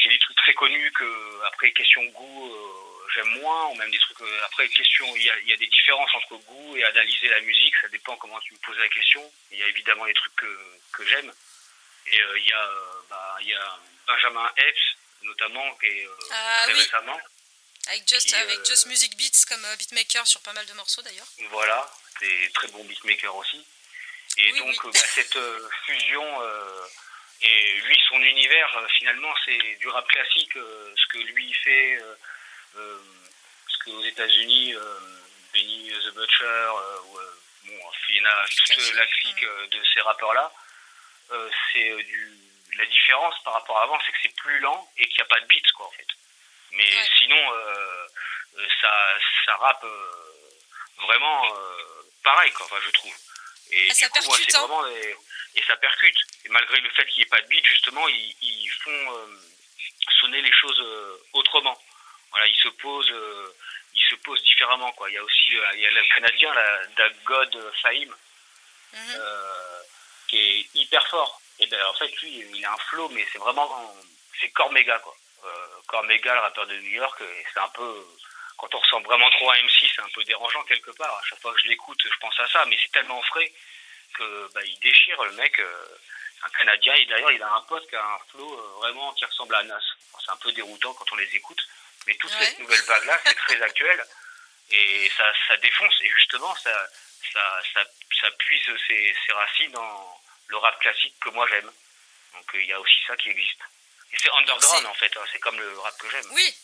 j'ai 0.00 0.08
des 0.08 0.18
trucs 0.18 0.36
très 0.36 0.54
connus 0.54 0.90
que 0.92 1.44
après 1.46 1.70
question 1.72 2.02
goût. 2.06 2.52
Euh, 2.52 2.90
j'aime 3.14 3.40
moins, 3.40 3.66
ou 3.66 3.74
même 3.74 3.90
des 3.90 3.98
trucs. 3.98 4.20
Euh, 4.20 4.44
après, 4.44 4.68
question, 4.68 5.06
il 5.16 5.22
y, 5.22 5.30
a, 5.30 5.38
y, 5.40 5.52
a, 5.52 5.56
des 5.56 5.66
différences 5.66 6.14
entre 6.14 6.36
goût 6.36 6.76
et 6.76 6.84
analyser 6.84 7.28
la 7.28 7.40
musique, 7.40 7.74
ça 7.80 7.88
dépend 7.88 8.16
comment 8.16 8.38
tu 8.40 8.54
me 8.54 8.58
poses 8.58 8.78
la 8.78 8.88
question. 8.88 9.32
Il 9.50 9.58
y 9.58 9.62
a 9.62 9.68
évidemment 9.68 10.06
des 10.06 10.14
trucs 10.14 10.36
que, 10.36 10.58
que 10.92 11.04
j'aime. 11.06 11.32
Et 12.06 12.20
euh, 12.20 12.38
il, 12.38 12.48
y 12.48 12.52
a, 12.52 12.70
bah, 13.08 13.36
il 13.40 13.48
y 13.48 13.54
a 13.54 13.78
Benjamin 14.06 14.50
Epps, 14.56 14.96
notamment, 15.22 15.74
qui 15.76 15.86
est 15.86 16.08
ah, 16.30 16.62
très 16.64 16.72
récemment. 16.74 17.20
Avec 17.88 18.08
Just, 18.08 18.32
avec 18.34 18.64
Just 18.64 18.86
Music 18.86 19.16
Beats 19.16 19.44
comme 19.48 19.66
beatmaker 19.78 20.26
sur 20.26 20.40
pas 20.42 20.52
mal 20.52 20.66
de 20.66 20.72
morceaux 20.74 21.02
d'ailleurs. 21.02 21.26
Voilà, 21.50 21.90
c'est 22.20 22.52
très 22.54 22.68
bon 22.68 22.84
beatmaker 22.84 23.34
aussi. 23.34 23.64
Et 24.36 24.52
donc, 24.52 24.84
bah, 24.84 25.00
cette 25.14 25.38
fusion. 25.84 26.40
Et 27.42 27.72
lui, 27.80 27.98
son 28.08 28.20
univers, 28.20 28.86
finalement, 28.98 29.32
c'est 29.44 29.76
du 29.80 29.88
rap 29.88 30.06
classique. 30.08 30.52
ce 30.54 31.06
que 31.08 31.18
lui 31.18 31.52
fait, 31.54 31.98
euh, 32.76 32.98
parce 33.66 33.78
qu'aux 33.78 34.04
États-Unis, 34.04 34.74
euh, 34.74 34.98
Benny 35.54 35.90
the 35.90 36.14
Butcher, 36.14 36.44
euh, 36.44 36.98
bon, 37.64 37.90
Fina, 38.06 38.44
toute 38.66 38.94
la 38.94 39.06
clique 39.06 39.44
de 39.44 39.82
ces 39.92 40.00
rappeurs-là, 40.00 40.52
c'est 41.72 42.02
du 42.04 42.36
la 42.76 42.86
différence 42.86 43.34
par 43.42 43.54
rapport 43.54 43.78
à 43.78 43.82
avant, 43.82 43.98
c'est 44.06 44.12
que 44.12 44.18
c'est 44.22 44.36
plus 44.36 44.58
lent 44.60 44.88
et 44.96 45.04
qu'il 45.06 45.16
n'y 45.16 45.22
a 45.22 45.24
pas 45.26 45.40
de 45.40 45.46
beats, 45.46 45.72
quoi, 45.76 45.86
en 45.86 45.90
fait. 45.90 46.06
Mais 46.72 46.88
sinon, 47.18 47.52
ça, 48.80 49.18
ça 49.44 49.56
rappe 49.56 49.84
vraiment 50.98 51.52
pareil, 52.22 52.52
quoi, 52.52 52.66
enfin, 52.66 52.78
je 52.84 52.90
trouve. 52.90 53.14
Et 53.72 53.88
ah, 53.90 53.94
du 53.94 54.08
coup, 54.08 54.36
c'est 54.36 54.56
hein. 54.56 54.66
vraiment. 54.66 54.84
Et, 55.54 55.62
ça 55.66 55.76
percute. 55.76 56.16
Et 56.44 56.48
malgré 56.48 56.80
le 56.80 56.90
fait 56.90 57.06
qu'il 57.06 57.22
n'y 57.22 57.26
ait 57.26 57.30
pas 57.30 57.40
de 57.40 57.46
beat, 57.48 57.64
justement, 57.64 58.06
ils, 58.08 58.36
ils 58.42 58.70
font 58.82 59.28
sonner 60.20 60.42
les 60.42 60.52
choses 60.52 60.82
autrement 61.32 61.78
voilà, 62.30 62.46
il 62.46 62.56
se 62.56 62.68
pose, 62.68 63.10
euh, 63.10 63.54
il 63.94 64.02
se 64.02 64.14
pose 64.16 64.42
différemment 64.42 64.92
quoi. 64.92 65.10
Il 65.10 65.14
y 65.14 65.18
a 65.18 65.22
aussi, 65.22 65.56
euh, 65.56 65.70
il 65.74 65.80
y 65.80 65.86
a 65.86 65.90
le 65.90 66.02
Canadien, 66.14 66.54
la 66.54 67.08
God 67.24 67.72
Fahim, 67.82 68.08
mhm. 68.92 69.14
euh, 69.16 69.80
qui 70.28 70.38
est 70.38 70.74
hyper 70.74 71.06
fort. 71.08 71.40
Et 71.58 71.66
ben 71.66 71.84
en 71.86 71.94
fait 71.94 72.10
lui, 72.22 72.44
il 72.54 72.64
a 72.64 72.72
un 72.72 72.78
flow, 72.88 73.08
mais 73.10 73.26
c'est 73.32 73.38
vraiment, 73.38 73.94
c'est 74.40 74.50
Cormega 74.50 74.98
quoi. 75.00 75.14
Cormega, 75.86 76.34
le 76.34 76.40
rappeur 76.40 76.66
de 76.66 76.76
New 76.76 76.90
York, 76.90 77.20
c'est 77.52 77.60
un 77.60 77.68
peu, 77.70 78.06
quand 78.56 78.72
on 78.74 78.78
ressent 78.78 79.00
vraiment 79.00 79.28
trop 79.30 79.50
à 79.50 79.54
MC, 79.54 79.90
c'est 79.92 80.02
un 80.02 80.08
peu 80.14 80.22
dérangeant 80.24 80.62
quelque 80.64 80.92
part. 80.92 81.12
À 81.16 81.22
chaque 81.28 81.40
fois 81.40 81.52
que 81.52 81.60
je 81.62 81.68
l'écoute, 81.68 81.98
je 82.04 82.18
pense 82.20 82.38
à 82.38 82.46
ça, 82.46 82.64
mais 82.66 82.78
c'est 82.80 82.92
tellement 82.92 83.20
frais 83.22 83.52
que 84.14 84.50
bah, 84.54 84.60
il 84.64 84.78
déchire 84.80 85.22
le 85.24 85.32
mec. 85.32 85.60
un 86.42 86.48
Canadien 86.50 86.94
et 86.94 87.06
d'ailleurs 87.06 87.32
il 87.32 87.42
a 87.42 87.52
un 87.52 87.62
pote 87.62 87.88
qui 87.88 87.96
a 87.96 88.04
un 88.04 88.18
flow 88.30 88.56
vraiment 88.78 89.12
qui 89.14 89.24
ressemble 89.24 89.54
à 89.54 89.62
Nas. 89.62 89.80
C'est 90.24 90.30
un 90.30 90.36
peu 90.36 90.52
déroutant 90.52 90.92
quand 90.94 91.12
on 91.12 91.16
les 91.16 91.36
écoute. 91.36 91.60
Mais 92.06 92.14
toute 92.14 92.30
cette 92.30 92.58
nouvelle 92.58 92.82
vague-là, 92.82 93.20
c'est 93.24 93.34
très 93.46 93.62
actuel 93.62 94.04
et 94.70 95.10
ça, 95.16 95.24
ça 95.48 95.56
défonce. 95.58 95.94
Et 96.02 96.08
justement, 96.10 96.54
ça, 96.56 96.88
ça, 97.32 97.60
ça, 97.74 97.84
ça 98.20 98.30
puise 98.38 98.64
ses, 98.86 99.14
ses, 99.26 99.32
racines 99.32 99.72
dans 99.72 100.20
le 100.48 100.56
rap 100.56 100.78
classique 100.80 101.14
que 101.20 101.30
moi 101.30 101.46
j'aime. 101.50 101.70
Donc 102.32 102.54
euh, 102.54 102.62
il 102.62 102.68
y 102.68 102.72
a 102.72 102.80
aussi 102.80 103.02
ça 103.06 103.16
qui 103.16 103.30
existe. 103.30 103.60
Et 104.12 104.16
c'est 104.22 104.30
underground 104.32 104.86
en 104.86 104.94
fait, 104.94 105.16
hein. 105.16 105.24
c'est 105.32 105.38
comme 105.38 105.58
le 105.58 105.78
rap 105.78 105.96
que 105.98 106.10
j'aime. 106.10 106.26
Oui, 106.32 106.54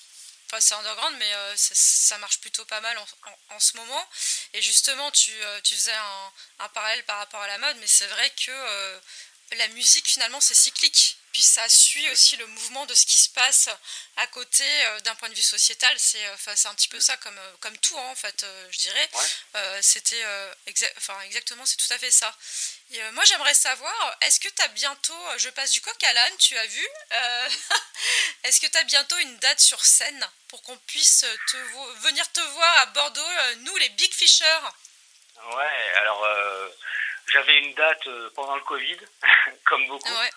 Enfin, 0.46 0.61
c'est 0.61 0.74
underground, 0.74 1.16
mais 1.18 1.35
euh, 1.35 1.54
ça, 1.56 2.18
marche 2.18 2.40
plutôt 2.40 2.64
pas 2.66 2.80
mal 2.80 2.96
en, 2.98 3.06
en, 3.54 3.61
ce 3.61 3.76
moment. 3.76 4.09
Et 4.52 4.62
justement, 4.62 5.11
tu, 5.11 5.32
euh, 5.32 5.61
tu 5.62 5.74
faisais 5.74 5.92
un, 5.92 6.32
un, 6.61 6.68
parallèle 6.68 7.04
par 7.04 7.18
rapport 7.18 7.40
à 7.40 7.48
la 7.48 7.59
mode, 7.59 7.76
mais 7.78 7.87
c'est 7.87 8.06
vrai 8.06 8.30
que 8.30 9.00
la 9.56 9.68
musique, 9.68 10.06
finalement, 10.06 10.40
c'est 10.40 10.54
cyclique 10.54 11.16
puis 11.37 11.42
ça 11.42 11.68
suit 11.68 12.09
aussi 12.09 12.38
le 12.38 12.46
mouvement 12.46 12.87
de 12.87 12.94
ce 12.94 13.05
qui 13.05 13.18
se 13.18 13.29
passe 13.29 13.68
à 14.16 14.27
côté 14.29 14.64
euh, 14.64 15.01
d'un 15.01 15.14
point 15.16 15.29
de 15.29 15.35
vue 15.35 15.42
sociétal. 15.42 15.94
C'est 15.99 16.25
euh, 16.25 16.33
enfin, 16.33 16.70
un 16.70 16.75
petit 16.75 16.88
peu 16.88 16.99
ça 16.99 17.14
comme, 17.18 17.37
euh, 17.37 17.53
comme 17.61 17.77
tout, 17.77 17.99
hein, 17.99 18.09
en 18.09 18.14
fait, 18.14 18.46
je 18.70 18.79
dirais. 18.79 19.09
C'était 19.83 20.25
enfin, 20.96 21.20
exactement, 21.27 21.66
c'est 21.66 21.77
tout 21.77 21.92
à 21.92 21.99
fait 21.99 22.11
ça. 22.11 22.35
Et, 22.92 23.03
moi, 23.11 23.22
j'aimerais 23.25 23.53
savoir, 23.53 24.16
est-ce 24.22 24.40
que 24.40 24.49
tu 24.49 24.62
as 24.62 24.68
bientôt, 24.68 25.18
je 25.37 25.51
passe 25.51 25.72
du 25.72 25.83
coq 25.83 26.05
à 26.05 26.12
l'âne, 26.14 26.37
tu 26.38 26.57
as 26.57 26.66
vu, 26.66 26.88
est-ce 28.44 28.59
que 28.59 28.68
tu 28.68 28.79
as 28.79 28.85
bientôt 28.85 29.18
une 29.18 29.37
date 29.37 29.61
sur 29.61 29.85
scène 29.85 30.27
pour 30.49 30.62
qu'on 30.62 30.79
puisse 30.79 31.27
te 31.49 31.57
venir 32.07 32.33
te 32.33 32.40
voir 32.40 32.79
à 32.79 32.87
Bordeaux, 32.87 33.33
nous 33.59 33.77
les 33.77 33.90
Big 33.90 34.12
Fishers 34.14 34.70
Ouais, 35.53 35.92
alors 35.96 36.27
j'avais 37.29 37.59
une 37.59 37.75
date 37.75 38.09
pendant 38.35 38.57
le 38.57 38.62
Covid, 38.62 38.99
comme 39.66 39.87
beaucoup. 39.88 40.14
Ouais, 40.14 40.31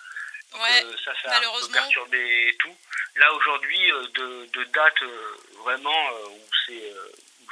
euh, 0.54 0.96
ça, 1.04 1.12
ça 1.22 1.32
a 1.32 1.38
un 1.38 1.60
peu 1.60 1.72
perturbé 1.72 2.56
tout. 2.58 2.76
Là, 3.16 3.32
aujourd'hui, 3.34 3.92
euh, 3.92 4.06
de, 4.14 4.46
de 4.52 4.64
date 4.64 5.02
euh, 5.02 5.36
vraiment 5.58 6.10
où 6.30 6.40
c'est 6.66 6.92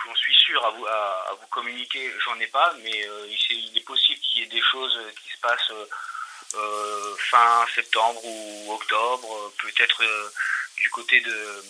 j'en 0.04 0.14
suis 0.14 0.34
sûr 0.34 0.64
à 0.64 0.70
vous, 0.70 0.86
à, 0.86 1.36
vous 1.40 1.46
communiquer, 1.48 2.12
j'en 2.24 2.38
ai 2.38 2.46
pas, 2.46 2.72
mais 2.82 3.06
il, 3.50 3.76
est, 3.76 3.84
possible 3.84 4.20
qu'il 4.20 4.40
y 4.40 4.44
ait 4.44 4.46
des 4.46 4.62
choses 4.62 4.96
qui 5.20 5.32
se 5.32 5.38
passent 5.38 5.72
fin 7.18 7.66
septembre 7.74 8.24
ou 8.24 8.72
octobre, 8.72 9.52
peut-être 9.58 10.04
du 10.76 10.88
côté 10.90 11.20
de 11.20 11.64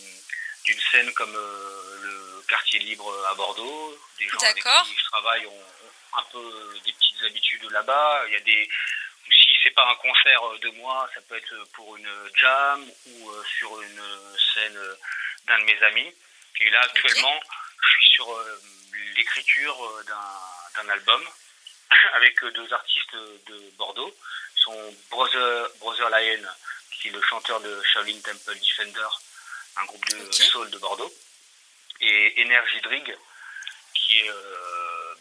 d'une 0.65 0.81
scène 0.93 1.11
comme 1.15 1.33
le 1.33 2.43
quartier 2.47 2.79
libre 2.81 3.11
à 3.31 3.35
Bordeaux. 3.35 3.99
Des 4.19 4.29
gens 4.29 4.39
avec 4.41 4.63
qui 4.63 4.95
je 4.95 5.05
travaille 5.07 5.47
ont, 5.47 5.51
ont, 5.51 6.19
un 6.19 6.25
peu 6.31 6.79
des 6.85 6.93
petites 6.93 7.23
habitudes 7.25 7.71
là-bas. 7.71 8.25
Il 8.27 8.35
y 8.35 8.37
a 8.37 8.41
des 8.41 8.69
c'est 9.63 9.71
pas 9.71 9.89
un 9.89 9.95
concert 9.97 10.43
euh, 10.45 10.59
de 10.59 10.71
moi, 10.71 11.09
ça 11.15 11.21
peut 11.23 11.37
être 11.37 11.55
pour 11.73 11.97
une 11.97 12.09
jam 12.37 12.87
ou 13.07 13.31
euh, 13.31 13.45
sur 13.59 13.81
une 13.83 14.03
scène 14.55 14.77
euh, 14.77 14.95
d'un 15.47 15.59
de 15.59 15.65
mes 15.65 15.83
amis. 15.85 16.15
Et 16.61 16.71
là, 16.71 16.81
actuellement, 16.83 17.41
je 17.81 17.89
suis 17.89 18.15
sur 18.15 18.45
l'écriture 19.17 20.05
d'un 20.07 20.89
album 20.89 21.23
avec 22.15 22.45
deux 22.45 22.73
artistes 22.73 23.15
de 23.15 23.71
Bordeaux. 23.77 24.13
Son 24.57 24.95
Brother, 25.11 25.69
Brother 25.79 26.11
Lion, 26.11 26.49
qui 26.93 27.09
est 27.09 27.13
le 27.13 27.23
chanteur 27.23 27.61
de 27.61 27.81
Shaolin 27.85 28.21
Temple 28.21 28.59
Defender, 28.59 29.07
un 29.77 29.85
groupe 29.85 30.05
de 30.09 30.33
soul 30.33 30.69
de 30.71 30.79
Bordeaux. 30.79 31.13
Et 32.01 32.43
Energy 32.45 32.81
Drig, 32.81 33.17
qui 33.95 34.19
est 34.19 34.31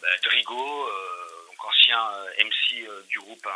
bah, 0.02 0.17
Drigo, 0.23 0.91
donc 1.47 1.65
ancien 1.65 2.02
MC 2.39 2.88
du 3.10 3.19
groupe, 3.19 3.47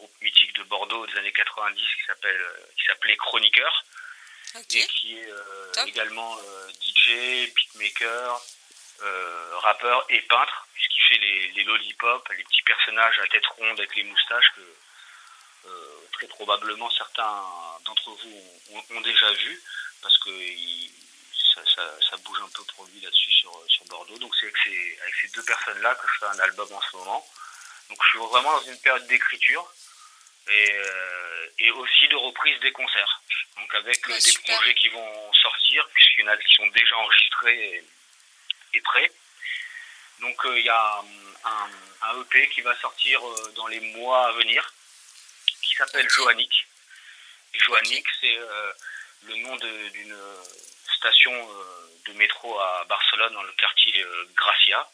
groupe 0.00 0.22
mythique 0.22 0.54
de 0.56 0.62
Bordeaux 0.62 1.06
des 1.06 1.18
années 1.18 1.32
90 1.32 1.76
qui 1.76 2.04
s'appelle 2.06 2.40
euh, 2.40 2.66
qui 2.76 2.84
s'appelait 2.86 3.16
Chroniqueur 3.16 3.84
et 4.54 4.86
qui 4.86 5.18
est 5.18 5.30
euh, 5.30 5.84
également 5.86 6.36
euh, 6.38 6.70
DJ, 6.80 7.52
beatmaker, 7.54 8.40
rappeur 9.62 10.04
et 10.08 10.20
peintre 10.22 10.66
puisqu'il 10.74 11.02
fait 11.08 11.18
les, 11.18 11.48
les 11.52 11.64
lollipops, 11.64 12.28
les 12.30 12.44
petits 12.44 12.62
personnages 12.62 13.18
à 13.18 13.26
tête 13.26 13.46
ronde 13.46 13.78
avec 13.78 13.94
les 13.94 14.04
moustaches 14.04 14.52
que 14.56 15.68
très 16.12 16.26
probablement 16.28 16.90
certains 16.90 17.44
d'entre 17.84 18.10
vous 18.10 18.60
ont, 18.90 19.00
déjà 19.02 19.32
vu 19.32 19.62
parce 20.02 20.18
que 20.18 20.30
ça, 21.54 22.16
bouge 22.24 22.40
un 22.42 22.48
peu 22.48 22.64
pour 22.74 22.86
lui 22.86 23.00
là-dessus 23.00 23.30
sur, 23.30 23.52
sur 23.68 23.84
Bordeaux. 23.86 24.18
Donc 24.18 24.34
c'est 24.36 24.46
avec 24.46 24.56
ces, 24.64 24.98
avec 25.02 25.14
ces 25.14 25.28
deux 25.28 25.44
personnes-là 25.44 25.94
que 25.94 26.06
je 26.06 26.18
fais 26.18 26.36
un 26.36 26.40
album 26.40 26.68
en 26.72 26.80
ce 26.80 26.96
moment. 26.96 27.26
Donc 27.88 27.98
je 28.02 28.08
suis 28.08 28.18
vraiment 28.18 28.52
dans 28.52 28.64
une 28.64 28.80
période 28.80 29.06
d'écriture 29.06 29.70
et, 30.48 30.72
euh, 30.72 31.46
et 31.58 31.70
aussi 31.70 32.08
de 32.08 32.16
reprise 32.16 32.58
des 32.60 32.72
concerts. 32.72 33.22
Donc 33.56 33.74
avec 33.74 34.08
euh, 34.08 34.18
des 34.18 34.52
projets 34.52 34.74
qui 34.74 34.88
vont 34.88 35.32
sortir, 35.34 35.86
puisqu'il 35.92 36.24
y 36.24 36.28
en 36.28 36.32
a 36.32 36.36
qui 36.36 36.54
sont 36.54 36.66
déjà 36.68 36.96
enregistrés 36.96 37.84
et, 38.72 38.80
prêts. 38.80 39.10
Donc 40.20 40.44
euh, 40.46 40.58
il 40.58 40.64
y 40.64 40.68
a 40.68 41.00
un, 41.44 41.70
un, 42.08 42.20
EP 42.22 42.48
qui 42.48 42.60
va 42.62 42.74
sortir 42.76 43.20
dans 43.54 43.66
les 43.66 43.80
mois 43.80 44.28
à 44.28 44.32
venir, 44.32 44.72
qui 45.62 45.74
s'appelle 45.74 46.08
Joannick. 46.08 46.66
Joannick, 47.52 48.06
c'est 48.20 48.38
le 49.26 49.36
nom 49.36 49.56
d'une 49.56 50.16
station 50.96 51.32
de 52.06 52.12
métro 52.14 52.58
à 52.58 52.84
Barcelone, 52.88 53.32
dans 53.34 53.42
le 53.42 53.52
quartier 53.52 54.04
Gracia, 54.36 54.88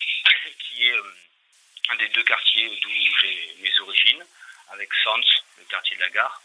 qui 0.58 0.88
est 0.88 0.96
un 1.90 1.96
des 1.96 2.08
deux 2.08 2.22
quartiers 2.24 2.68
d'où 2.80 2.90
j'ai 3.20 3.56
mes 3.60 3.80
origines, 3.80 4.24
avec 4.72 4.92
Sants, 5.02 5.16
le 5.58 5.64
quartier 5.64 5.96
de 5.96 6.02
la 6.02 6.10
gare. 6.10 6.40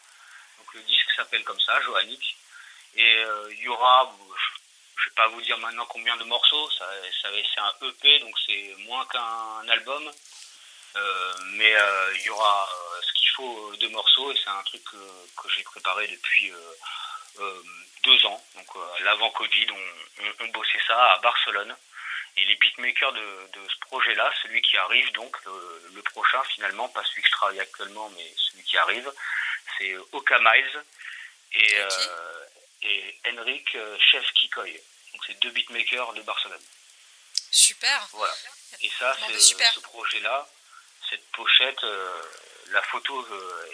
Donc 0.59 0.73
le 0.73 0.81
disque 0.81 1.11
s'appelle 1.15 1.43
comme 1.43 1.59
ça, 1.59 1.79
Johannic. 1.81 2.37
Et 2.95 3.23
il 3.51 3.59
y 3.59 3.67
aura, 3.67 4.09
je 4.95 5.01
ne 5.01 5.09
vais 5.09 5.15
pas 5.15 5.27
vous 5.27 5.41
dire 5.41 5.57
maintenant 5.57 5.85
combien 5.87 6.15
de 6.15 6.23
morceaux, 6.23 6.71
ça, 6.71 6.87
c'est 7.21 7.59
un 7.59 7.87
EP, 7.89 8.19
donc 8.19 8.33
c'est 8.45 8.73
moins 8.79 9.05
qu'un 9.07 9.67
album. 9.67 10.11
mais 11.57 11.75
il 12.15 12.21
y 12.21 12.29
aura 12.29 12.69
ce 13.01 13.13
qu'il 13.19 13.29
faut 13.31 13.75
de 13.75 13.87
morceaux 13.89 14.31
et 14.31 14.37
c'est 14.41 14.49
un 14.49 14.63
truc 14.63 14.83
que 14.85 15.49
j'ai 15.49 15.63
préparé 15.63 16.07
depuis 16.07 16.53
euh, 17.39 17.61
deux 18.03 18.25
ans. 18.27 18.41
Donc 18.55 18.67
euh, 18.75 19.03
l'avant 19.03 19.29
Covid, 19.31 19.67
on, 20.39 20.47
bossait 20.49 20.79
ça 20.87 21.13
à 21.13 21.17
Barcelone. 21.19 21.75
Et 22.37 22.45
les 22.45 22.55
beatmakers 22.55 23.13
de, 23.13 23.49
de 23.53 23.69
ce 23.69 23.79
projet-là, 23.81 24.31
celui 24.41 24.61
qui 24.61 24.77
arrive 24.77 25.11
donc, 25.13 25.35
le, 25.45 26.01
prochain 26.01 26.43
finalement, 26.43 26.87
pas 26.89 27.03
celui 27.03 27.21
que 27.21 27.27
je 27.27 27.33
travaille 27.33 27.59
actuellement, 27.59 28.09
mais 28.09 28.33
celui 28.37 28.63
qui 28.63 28.77
arrive, 28.77 29.11
c'est 29.77 29.95
Oka 30.11 30.37
Miles 30.39 30.83
et, 31.53 31.79
euh, 31.79 32.45
et 32.83 33.19
Henrik 33.27 33.77
Chef 34.11 34.25
Kikoy. 34.33 34.73
Donc 35.13 35.21
c'est 35.25 35.39
deux 35.39 35.51
beatmakers 35.51 36.13
de 36.13 36.21
Barcelone. 36.21 36.61
Super. 37.51 38.07
Voilà. 38.11 38.33
Et 38.81 38.91
ça, 38.99 39.15
c'est 39.27 39.39
ce 39.39 39.79
projet-là, 39.79 40.47
cette 41.09 41.25
pochette, 41.31 41.81
la 42.71 42.81
photo 42.83 43.27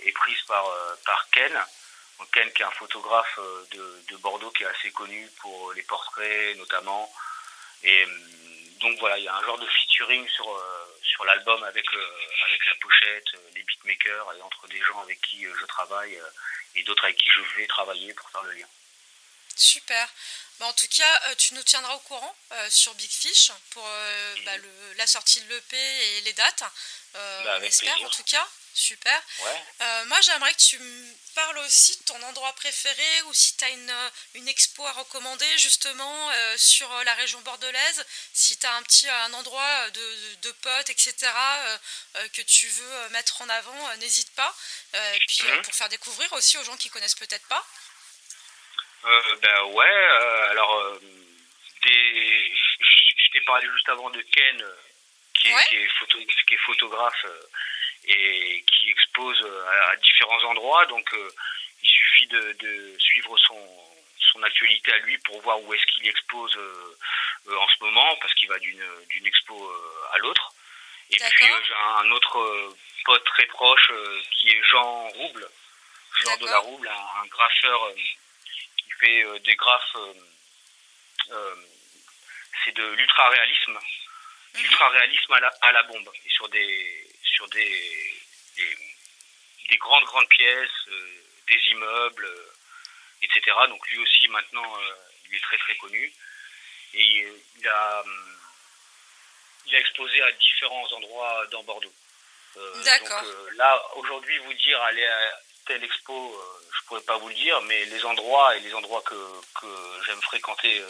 est 0.03 0.11
prise 0.11 0.41
par, 0.43 0.65
par 1.05 1.27
Ken, 1.31 1.63
Ken 2.31 2.51
qui 2.53 2.61
est 2.61 2.65
un 2.65 2.71
photographe 2.71 3.39
euh, 3.39 3.65
de, 4.09 4.15
Bordeaux 4.17 4.51
qui 4.51 4.63
est 4.63 4.67
assez 4.67 4.91
connu 4.91 5.29
pour 5.39 5.73
les 5.73 5.81
portraits 5.83 6.57
notamment. 6.57 7.11
Et 7.83 8.03
euh, 8.03 8.07
donc 8.79 8.97
voilà, 8.99 9.17
il 9.17 9.23
y 9.23 9.27
a 9.27 9.35
un 9.35 9.43
genre 9.43 9.59
de 9.59 9.67
featuring 9.67 10.27
sur, 10.29 10.49
euh, 10.49 10.99
sur 11.03 11.23
l'album 11.25 11.63
avec, 11.63 11.85
avec 11.93 12.65
la 12.65 12.75
pochette, 12.75 13.25
les 13.55 13.63
beatmakers 13.63 14.33
et 14.33 14.41
entre 14.41 14.67
des 14.67 14.81
gens 14.81 14.99
avec 15.01 15.19
qui 15.21 15.43
je 15.43 15.65
travaille 15.65 16.19
et 16.75 16.83
d'autres 16.83 17.03
avec 17.03 17.17
qui 17.17 17.29
je 17.29 17.41
vais 17.57 17.67
travailler 17.67 18.13
pour 18.13 18.29
faire 18.29 18.43
le 18.43 18.53
lien. 18.53 18.67
Super. 19.55 20.07
Bah, 20.59 20.67
en 20.67 20.73
tout 20.73 20.87
cas, 20.87 21.35
tu 21.35 21.53
nous 21.53 21.63
tiendras 21.63 21.93
au 21.95 21.99
courant 21.99 22.35
sur 22.69 22.93
Big 22.95 23.09
Fish 23.09 23.51
pour 23.71 23.87
bah, 24.45 24.51
la 24.95 25.07
sortie 25.07 25.41
de 25.41 25.49
l'EP 25.49 25.77
et 25.77 26.21
les 26.21 26.33
dates. 26.33 26.63
Bah, 27.13 27.57
on 27.59 27.63
espère 27.63 28.01
en 28.03 28.09
tout 28.09 28.23
cas. 28.23 28.47
Super. 28.73 29.21
Euh, 29.81 30.05
moi, 30.05 30.19
j'aimerais 30.21 30.53
que 30.53 30.59
tu 30.59 30.79
me 30.79 31.13
parles 31.35 31.57
aussi 31.59 31.97
de 31.99 32.05
ton 32.05 32.21
endroit 32.23 32.53
préféré 32.53 33.21
ou 33.23 33.33
si 33.33 33.55
tu 33.57 33.65
as 33.65 33.69
une, 33.69 33.93
une, 34.35 34.47
expo 34.47 34.85
à 34.85 34.91
recommander 34.93 35.57
justement 35.57 36.29
euh, 36.31 36.57
sur 36.57 36.89
la 37.03 37.13
région 37.15 37.39
bordelaise, 37.41 38.05
si 38.33 38.57
tu 38.57 38.65
as 38.65 38.73
un 38.75 38.83
petit 38.83 39.09
un 39.09 39.33
endroit 39.33 39.89
de, 39.91 40.35
de, 40.41 40.51
potes, 40.51 40.89
etc., 40.89 41.15
euh, 41.21 42.27
que 42.33 42.41
tu 42.41 42.67
veux 42.67 43.09
mettre 43.09 43.41
en 43.41 43.49
avant, 43.49 43.95
n'hésite 43.97 44.33
pas. 44.35 44.55
et 44.93 45.19
puis 45.27 45.43
mhm. 45.43 45.61
pour 45.63 45.73
faire 45.73 45.89
découvrir 45.89 46.31
aussi 46.33 46.57
aux 46.57 46.63
gens 46.63 46.77
qui 46.77 46.89
connaissent 46.89 47.15
peut-être 47.15 47.47
pas. 47.47 47.65
ben 49.03 49.63
ouais, 49.63 50.07
alors 50.49 50.99
des... 51.83 52.53
je 52.55 53.31
t'ai 53.33 53.41
parlé 53.41 53.67
juste 53.73 53.89
avant 53.89 54.09
de 54.11 54.21
Ken, 54.21 54.65
qui 55.33 55.47
est, 55.49 55.67
qui 55.67 55.75
est, 55.75 55.89
photo... 55.99 56.19
qui 56.47 56.53
est 56.53 56.65
photographe 56.65 57.25
et 58.05 58.63
qui 58.67 58.89
expose 58.89 59.41
à, 59.89 59.95
différents 59.97 60.43
endroits. 60.45 60.85
Donc 60.87 61.13
euh, 61.13 61.29
il 61.83 61.89
suffit 61.89 62.27
de, 62.27 62.95
suivre 62.99 63.37
son, 63.37 63.59
son 64.31 64.43
actualité 64.43 64.93
à 64.93 64.97
lui 64.99 65.17
pour 65.19 65.41
voir 65.41 65.61
où 65.61 65.73
est-ce 65.73 65.85
qu'il 65.87 66.07
expose 66.07 66.55
euh, 66.57 66.97
euh, 67.47 67.57
en 67.57 67.67
ce 67.67 67.83
moment, 67.83 68.15
parce 68.21 68.33
qu'il 68.35 68.49
va 68.49 68.59
d'une 68.59 69.25
expo 69.25 69.71
à 70.13 70.17
l'autre. 70.19 70.53
Et 71.09 71.17
puis 71.17 71.45
j'ai 71.45 71.73
un 71.73 72.11
autre 72.11 72.75
pote 73.03 73.23
très 73.25 73.45
proche 73.47 73.91
qui 74.31 74.49
est 74.49 74.63
Jean 74.63 75.09
Rouble, 75.09 75.47
Jean 76.21 76.37
de 76.37 76.45
la 76.45 76.59
Rouble, 76.59 76.87
un, 76.87 77.25
graffeur 77.27 77.93
qui 78.77 78.91
fait 78.99 79.39
des 79.41 79.55
graphes, 79.55 79.97
c'est 82.63 82.73
de 82.75 82.87
l'ultra-réalisme, 82.93 83.73
mhm. 83.73 84.61
l'ultra-réalisme 84.61 85.33
à 85.33 85.39
la, 85.41 85.51
à 85.61 85.71
la 85.73 85.83
bombe, 85.83 86.09
et 86.25 86.29
sur 86.29 86.47
des, 86.47 87.10
sur 87.41 87.49
des, 87.49 88.21
des, 89.69 89.77
grandes, 89.77 90.05
grandes 90.05 90.27
pièces, 90.27 90.69
euh, 90.89 91.23
des 91.47 91.71
immeubles, 91.71 92.25
euh, 92.25 92.53
etc. 93.23 93.41
Donc 93.69 93.87
lui 93.89 93.97
aussi, 93.99 94.27
maintenant, 94.27 94.77
euh, 94.77 94.93
il 95.29 95.35
est 95.35 95.41
très, 95.41 95.57
très 95.57 95.75
connu. 95.77 96.13
Et 96.93 97.25
il 97.57 97.67
a, 97.67 98.03
il 99.65 99.75
a 99.75 99.79
exposé 99.79 100.21
à 100.21 100.31
différents 100.33 100.91
endroits 100.91 101.47
dans 101.51 101.63
Bordeaux. 101.63 101.93
D'accord. 102.83 103.23
Donc 103.23 103.55
là, 103.55 103.81
aujourd'hui, 103.95 104.37
vous 104.39 104.53
dire 104.55 104.81
aller 104.81 105.05
à 105.05 105.39
telle 105.65 105.83
expo, 105.85 106.37
je 106.75 106.85
pourrais 106.85 107.01
pas 107.03 107.15
vous 107.15 107.29
le 107.29 107.33
dire, 107.33 107.61
mais 107.61 107.85
les 107.85 108.03
endroits 108.03 108.57
et 108.57 108.59
les 108.59 108.73
endroits 108.73 109.01
que, 109.03 109.15
que 109.61 110.03
j'aime 110.05 110.21
fréquenter 110.21 110.83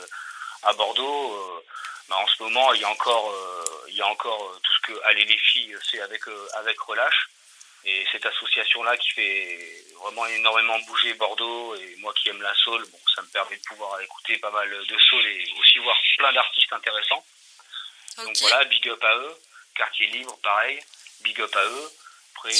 à 0.63 0.73
Bordeaux, 0.73 1.63
bah, 2.11 2.17
en 2.17 2.27
ce 2.27 2.43
moment, 2.43 2.73
il 2.73 2.81
y 2.81 2.83
a 2.83 2.89
encore, 2.89 3.31
euh, 3.31 3.63
il 3.91 3.97
y 3.97 4.01
a 4.01 4.07
encore 4.07 4.41
euh, 4.43 4.59
tout 4.63 4.73
ce 4.73 4.93
que 4.93 5.01
Allez 5.05 5.25
les 5.25 5.37
filles 5.37 5.77
c'est 5.89 6.01
avec, 6.01 6.27
euh, 6.27 6.47
avec 6.55 6.79
Relâche. 6.79 7.29
Et 7.83 8.05
cette 8.11 8.25
association-là 8.25 8.95
qui 8.97 9.09
fait 9.09 9.85
vraiment 9.99 10.25
énormément 10.27 10.77
bouger 10.81 11.15
Bordeaux, 11.15 11.75
et 11.75 11.95
moi 11.97 12.13
qui 12.13 12.29
aime 12.29 12.41
la 12.41 12.53
soul, 12.53 12.85
bon, 12.91 12.99
ça 13.15 13.23
me 13.23 13.27
permet 13.27 13.57
de 13.57 13.63
pouvoir 13.63 13.99
écouter 14.01 14.37
pas 14.37 14.51
mal 14.51 14.69
de 14.69 14.97
soul 14.99 15.25
et 15.25 15.43
aussi 15.59 15.79
voir 15.79 15.97
plein 16.17 16.31
d'artistes 16.31 16.71
intéressants. 16.73 17.25
Donc 18.17 18.37
voilà, 18.41 18.63
big 18.65 18.87
up 18.87 19.03
à 19.03 19.15
eux. 19.15 19.35
Quartier 19.75 20.07
Libre, 20.07 20.37
pareil, 20.43 20.79
big 21.21 21.41
up 21.41 21.55
à 21.55 21.63
eux. 21.63 21.91
Après, 22.35 22.51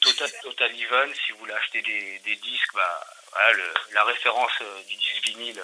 Total, 0.00 0.30
Total 0.42 0.80
Even, 0.80 1.14
si 1.14 1.32
vous 1.32 1.38
voulez 1.38 1.54
acheter 1.54 1.82
des, 1.82 2.18
des 2.20 2.36
disques, 2.36 2.72
bah, 2.74 3.06
voilà, 3.32 3.64
la 3.90 4.04
référence 4.04 4.52
du 4.88 4.96
disque 4.96 5.22
vinyle 5.24 5.62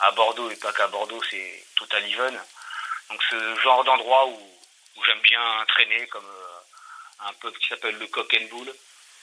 à 0.00 0.12
Bordeaux 0.12 0.50
et 0.50 0.56
pas 0.56 0.72
qu'à 0.72 0.86
Bordeaux, 0.86 1.22
c'est 1.28 1.64
Total 1.76 2.04
Even. 2.08 2.40
Donc 3.10 3.22
ce 3.30 3.60
genre 3.60 3.84
d'endroit 3.84 4.26
où, 4.26 4.58
où 4.96 5.04
j'aime 5.04 5.20
bien 5.20 5.64
traîner, 5.68 6.06
comme 6.08 6.26
euh, 6.26 7.26
un 7.28 7.32
pub 7.34 7.56
qui 7.58 7.68
s'appelle 7.68 7.98
le 7.98 8.06
Coq 8.06 8.34
and 8.40 8.46
Bull, 8.46 8.72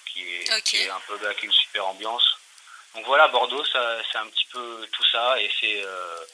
qui 0.06 0.36
est, 0.36 0.63
qui 0.63 0.78
est 0.78 0.89
un 0.89 1.00
pub 1.02 1.24
avec 1.24 1.41
une 1.44 1.52
super 1.52 1.88
ambiance. 1.88 2.38
Donc 2.96 3.06
voilà, 3.06 3.28
Bordeaux, 3.30 3.63
c'est 3.65 4.17
un 4.17 4.28
petit 4.28 4.48
peu 4.52 4.88
tout 4.91 5.06
ça, 5.06 5.39
et 5.39 5.50
c'est 5.60 5.82
euh, 5.84 6.26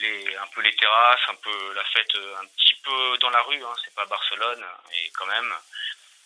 les, 0.00 0.36
un 0.36 0.46
peu 0.48 0.60
les 0.60 0.74
terrasses, 0.76 1.20
un 1.28 1.34
peu 1.36 1.72
la 1.72 1.84
fête, 1.84 2.14
euh, 2.14 2.36
un 2.42 2.46
petit 2.46 2.74
peu 2.84 3.18
dans 3.18 3.30
la 3.30 3.40
rue, 3.42 3.64
hein, 3.64 3.74
c'est 3.82 3.94
pas 3.94 4.04
Barcelone, 4.04 4.64
et 4.92 5.10
quand 5.10 5.26
même. 5.26 5.54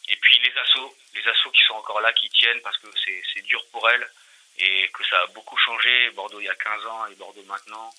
Et 0.09 0.17
puis 0.17 0.39
les 0.41 0.59
assos, 0.59 0.97
les 1.15 1.29
assos 1.29 1.51
qui 1.51 1.63
sont 1.63 1.75
encore 1.75 2.01
là, 2.01 2.13
qui 2.13 2.29
tiennent, 2.31 2.61
parce 2.63 2.79
que 2.79 2.89
c'est 3.05 3.43
dur 3.43 3.65
pour 3.71 3.89
elles, 3.89 4.11
et 4.59 4.89
que 4.89 5.05
ça 5.07 5.21
a 5.21 5.27
beaucoup 5.29 5.57
changé, 5.59 6.11
Bordeaux 6.11 6.41
il 6.41 6.47
y 6.47 6.51
a 6.51 6.55
15 6.55 6.87
ans 6.87 7.07
et 7.07 7.15
Bordeaux 7.15 7.45
maintenant 7.45 7.95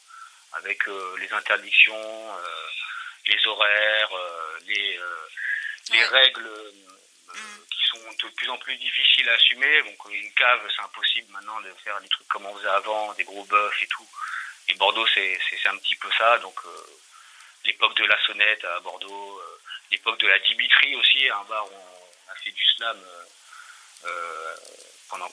avec 0.53 0.87
euh, 0.87 1.15
les 1.19 1.31
interdictions, 1.33 1.95
euh, 1.95 2.67
les 3.27 3.47
horaires, 3.47 4.15
euh, 4.15 4.59
les, 4.67 4.99
les 5.91 6.03
règles 6.05 6.49
mm. 7.27 7.59
qui 7.71 7.87
sont 7.89 8.27
de 8.27 8.33
plus 8.35 8.49
en 8.49 8.57
plus 8.57 8.75
difficiles 8.77 9.29
à 9.29 9.33
assumer. 9.33 9.83
Donc 9.83 9.97
une 10.11 10.33
cave, 10.33 10.61
c'est 10.75 10.81
impossible 10.81 11.31
maintenant 11.31 11.59
de 11.61 11.71
faire 11.83 11.99
des 12.01 12.09
trucs 12.09 12.27
comme 12.27 12.45
on 12.45 12.55
faisait 12.57 12.69
avant, 12.69 13.13
des 13.13 13.23
gros 13.23 13.43
bœufs 13.45 13.71
et 13.81 13.87
tout. 13.87 14.07
Et 14.67 14.73
Bordeaux, 14.75 15.07
c'est 15.07 15.39
un 15.65 15.77
petit 15.77 15.95
peu 15.95 16.09
ça. 16.17 16.37
Donc 16.39 16.59
l'époque 17.65 17.95
de 17.97 18.05
la 18.05 18.19
sonnette 18.25 18.63
à 18.65 18.79
Bordeaux, 18.81 19.41
l'époque 19.91 20.19
de 20.19 20.27
la 20.27 20.39
Dimitri 20.39 20.95
aussi, 20.95 21.27
un 21.29 21.43
bar 21.45 21.65
où 21.65 21.75
on 21.75 22.31
a 22.31 22.35
fait 22.35 22.51
du 22.51 22.65
slam 22.65 22.97
pendant 25.09 25.31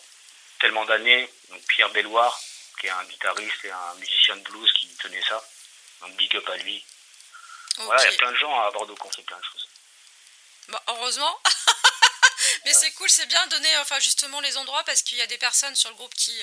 tellement 0.58 0.84
d'années. 0.86 1.28
Donc 1.50 1.60
Pierre 1.68 1.90
Belloir, 1.90 2.38
qui 2.78 2.86
est 2.86 2.90
un 2.90 3.04
guitariste 3.04 3.64
et 3.64 3.70
un 3.70 3.94
musicien 3.94 4.36
de 4.36 4.42
blues 4.42 4.72
qui 4.72 4.88
tenait 4.96 5.22
ça. 5.22 5.42
Donc 6.00 6.16
big 6.16 6.34
up 6.36 6.48
à 6.48 6.56
lui. 6.58 6.84
Voilà, 7.78 8.04
il 8.04 8.10
y 8.10 8.14
a 8.14 8.18
plein 8.18 8.32
de 8.32 8.36
gens 8.36 8.60
à 8.60 8.70
Bordeaux 8.70 8.94
qui 8.94 9.06
ont 9.06 9.10
fait 9.10 9.22
plein 9.22 9.38
de 9.38 9.44
choses. 9.44 9.68
Bah, 10.68 10.82
heureusement. 10.88 11.38
Mais 12.66 12.74
c'est 12.74 12.90
cool, 12.92 13.08
c'est 13.08 13.26
bien 13.26 13.46
de 13.46 13.50
donner 13.52 13.76
enfin, 13.78 14.00
justement 14.00 14.40
les 14.40 14.56
endroits 14.56 14.82
parce 14.84 15.00
qu'il 15.02 15.16
y 15.16 15.22
a 15.22 15.26
des 15.28 15.38
personnes 15.38 15.74
sur 15.76 15.88
le 15.88 15.94
groupe 15.94 16.12
qui, 16.14 16.36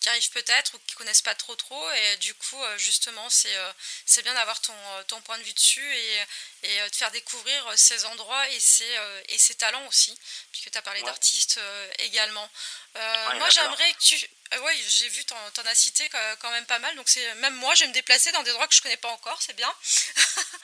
qui 0.00 0.08
arrivent 0.10 0.30
peut-être 0.30 0.74
ou 0.74 0.78
qui 0.86 0.94
connaissent 0.94 1.22
pas 1.22 1.34
trop 1.34 1.56
trop. 1.56 1.90
Et 1.92 2.16
du 2.18 2.34
coup 2.34 2.62
euh, 2.62 2.76
justement 2.76 3.28
c'est 3.30 3.56
euh, 3.56 3.72
c'est 4.04 4.22
bien 4.22 4.34
d'avoir 4.34 4.60
ton, 4.60 4.74
euh, 4.74 5.02
ton 5.04 5.20
point 5.22 5.38
de 5.38 5.42
vue 5.42 5.54
dessus 5.54 5.94
et, 5.96 6.24
et 6.64 6.90
de 6.90 6.94
faire 6.94 7.10
découvrir 7.12 7.72
ces 7.76 8.04
endroits 8.04 8.46
et 8.50 8.60
ces, 8.60 8.94
et 9.30 9.38
ces 9.38 9.54
talents 9.54 9.86
aussi 9.86 10.16
puisque 10.52 10.70
tu 10.70 10.76
as 10.76 10.82
parlé 10.82 11.02
d'artistes 11.02 11.58
également. 12.00 12.48
moi 12.94 13.48
j'aimerais 13.48 13.92
que 13.94 14.02
tu... 14.02 14.30
oui, 14.60 14.84
j'ai 14.88 15.08
vu, 15.08 15.24
t'en, 15.24 15.36
en 15.36 15.66
as 15.66 15.74
cité 15.74 16.06
quand 16.40 16.50
même 16.50 16.66
pas 16.66 16.78
mal, 16.78 16.94
donc 16.96 17.08
c'est 17.08 17.34
même 17.36 17.54
moi 17.54 17.74
je 17.74 17.84
vais 17.84 17.88
me 17.88 17.94
déplacer 17.94 18.30
dans 18.32 18.42
des 18.42 18.50
endroits 18.50 18.68
que 18.68 18.74
je 18.74 18.82
connais 18.82 18.98
pas 18.98 19.08
encore, 19.08 19.40
c'est 19.40 19.56
bien. 19.56 19.72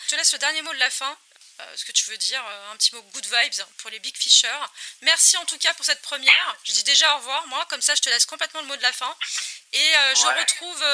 je 0.05 0.09
te 0.11 0.15
laisse 0.17 0.33
le 0.35 0.39
dernier 0.39 0.61
mot 0.61 0.73
de 0.75 0.79
la 0.79 0.91
fin. 0.91 1.17
euh, 1.36 1.36
ce 1.75 1.85
que 1.85 1.93
tu 1.93 2.11
veux 2.11 2.17
dire, 2.17 2.45
euh, 2.45 2.73
un 2.73 2.77
petit 2.77 2.95
mot 2.95 3.03
good 3.03 3.27
vibes 3.27 3.65
pour 3.79 3.91
les 3.91 3.99
Big 3.99 4.17
Fishers. 4.17 4.67
Merci 5.03 5.37
en 5.37 5.45
tout 5.45 5.59
cas 5.59 5.73
pour 5.75 5.85
cette 5.85 6.03
première. 6.03 6.57
Je 6.65 6.73
dis 6.73 6.85
déjà 6.85 7.15
au 7.15 7.19
revoir, 7.19 7.47
moi, 7.47 7.65
comme 7.71 7.81
ça 7.83 7.95
je 7.95 8.03
te 8.03 8.09
laisse 8.09 8.27
complètement 8.27 8.61
le 8.61 8.67
mot 8.67 8.77
de 8.77 8.83
la 8.83 8.93
fin. 8.93 9.15
Et 9.73 9.93
je 10.15 10.27
retrouve 10.27 10.85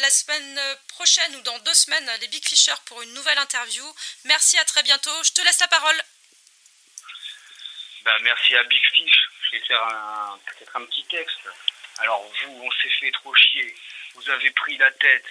la 0.00 0.10
semaine 0.10 0.60
prochaine 0.88 1.36
ou 1.36 1.40
dans 1.42 1.58
deux 1.60 1.74
semaines 1.74 2.10
les 2.20 2.28
Big 2.28 2.46
Fishers 2.46 2.80
pour 2.86 3.02
une 3.02 3.12
nouvelle 3.14 3.38
interview. 3.38 3.84
Merci, 4.24 4.58
à 4.58 4.64
très 4.64 4.82
bientôt. 4.82 5.22
Je 5.24 5.32
te 5.32 5.40
laisse 5.42 5.58
la 5.58 5.68
parole. 5.68 6.02
Bah, 8.04 8.18
merci 8.22 8.54
à 8.56 8.62
Big 8.64 8.82
Fish. 8.94 9.28
Je 9.50 9.56
vais 9.56 9.64
faire 9.64 10.38
peut-être 10.46 10.76
un 10.76 10.84
petit 10.86 11.04
texte. 11.04 11.48
Alors 11.98 12.22
vous, 12.22 12.62
on 12.62 12.70
s'est 12.70 12.92
fait 13.00 13.10
trop 13.12 13.34
chier. 13.34 13.74
Vous 14.14 14.30
avez 14.30 14.50
pris 14.52 14.76
la 14.76 14.90
tête. 14.92 15.26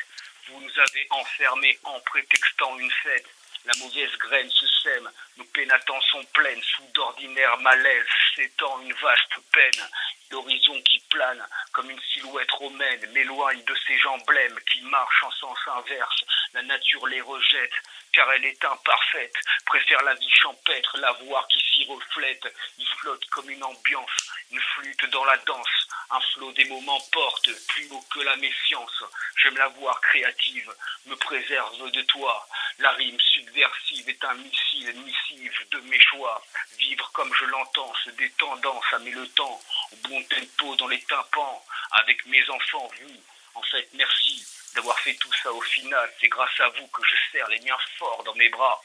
Vous 0.47 0.59
nous 0.59 0.79
avez 0.79 1.07
enfermés 1.11 1.79
en 1.83 1.99
prétextant 2.01 2.77
une 2.79 2.91
fête. 3.03 3.27
La 3.65 3.73
mauvaise 3.77 4.17
graine 4.17 4.49
se 4.49 4.67
sème, 4.81 5.11
nos 5.37 5.43
pénatents 5.45 6.01
sont 6.11 6.23
pleines, 6.33 6.63
sous 6.63 6.87
d'ordinaire 6.95 7.57
malaise, 7.59 8.05
s'étend 8.35 8.81
une 8.81 8.93
vaste 8.93 9.35
peine. 9.51 9.87
L'horizon 10.31 10.81
qui 10.81 10.99
plane 11.09 11.45
comme 11.71 11.91
une 11.91 12.01
silhouette 12.13 12.51
romaine 12.51 13.11
m'éloigne 13.11 13.63
de 13.63 13.75
ces 13.85 13.99
emblèmes 14.07 14.59
qui 14.71 14.81
marchent 14.83 15.23
en 15.23 15.31
sens 15.31 15.57
inverse. 15.75 16.23
La 16.53 16.63
nature 16.63 17.05
les 17.07 17.21
rejette, 17.21 17.73
car 18.13 18.31
elle 18.33 18.45
est 18.45 18.65
imparfaite, 18.65 19.35
préfère 19.65 20.01
la 20.03 20.15
vie 20.15 20.31
champêtre, 20.31 20.97
la 20.97 21.11
voir 21.11 21.47
qui 21.49 21.59
s'y 21.59 21.85
reflète. 21.85 22.47
Il 22.79 22.87
flotte 22.97 23.25
comme 23.29 23.49
une 23.49 23.63
ambiance, 23.63 24.31
une 24.49 24.59
flûte 24.59 25.05
dans 25.11 25.25
la 25.25 25.37
danse, 25.37 25.80
un 26.11 26.21
flot 26.33 26.51
des 26.53 26.65
moments 26.65 26.99
porte, 27.11 27.49
plus 27.67 27.87
haut 27.91 28.03
que 28.13 28.19
la 28.19 28.35
méfiance. 28.37 29.03
J'aime 29.41 29.57
la 29.57 29.67
voir 29.69 29.99
créative, 30.01 30.73
me 31.05 31.15
préserve 31.15 31.91
de 31.91 32.01
toi. 32.03 32.47
La 32.79 32.91
rime 32.91 33.19
subversive 33.19 34.09
est 34.09 34.23
un 34.25 34.33
missile 34.35 34.93
missive 35.05 35.65
de 35.71 35.79
mes 35.81 35.99
choix. 35.99 36.43
Vivre 36.77 37.09
comme 37.13 37.33
je 37.33 37.45
l'entends, 37.45 37.93
c'est 38.03 38.15
des 38.15 38.29
tendances 38.31 38.93
à 38.93 38.99
mes 38.99 39.11
le 39.11 39.27
temps, 39.29 39.61
au 39.91 40.07
bon 40.07 40.23
tempo 40.23 40.75
dans 40.75 40.87
les 40.87 41.01
tympans, 41.03 41.65
avec 41.91 42.25
mes 42.25 42.49
enfants, 42.49 42.89
vous. 43.01 43.23
En 43.53 43.63
fait, 43.63 43.89
merci 43.93 44.45
d'avoir 44.75 44.97
fait 44.99 45.15
tout 45.15 45.33
ça 45.43 45.51
au 45.51 45.61
final. 45.61 46.11
C'est 46.19 46.29
grâce 46.29 46.59
à 46.59 46.69
vous 46.69 46.87
que 46.87 47.01
je 47.05 47.15
serre 47.31 47.47
les 47.49 47.59
miens 47.61 47.77
forts 47.97 48.23
dans 48.23 48.35
mes 48.35 48.49
bras. 48.49 48.81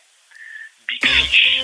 Big 0.88 1.04
Fish. 1.06 1.62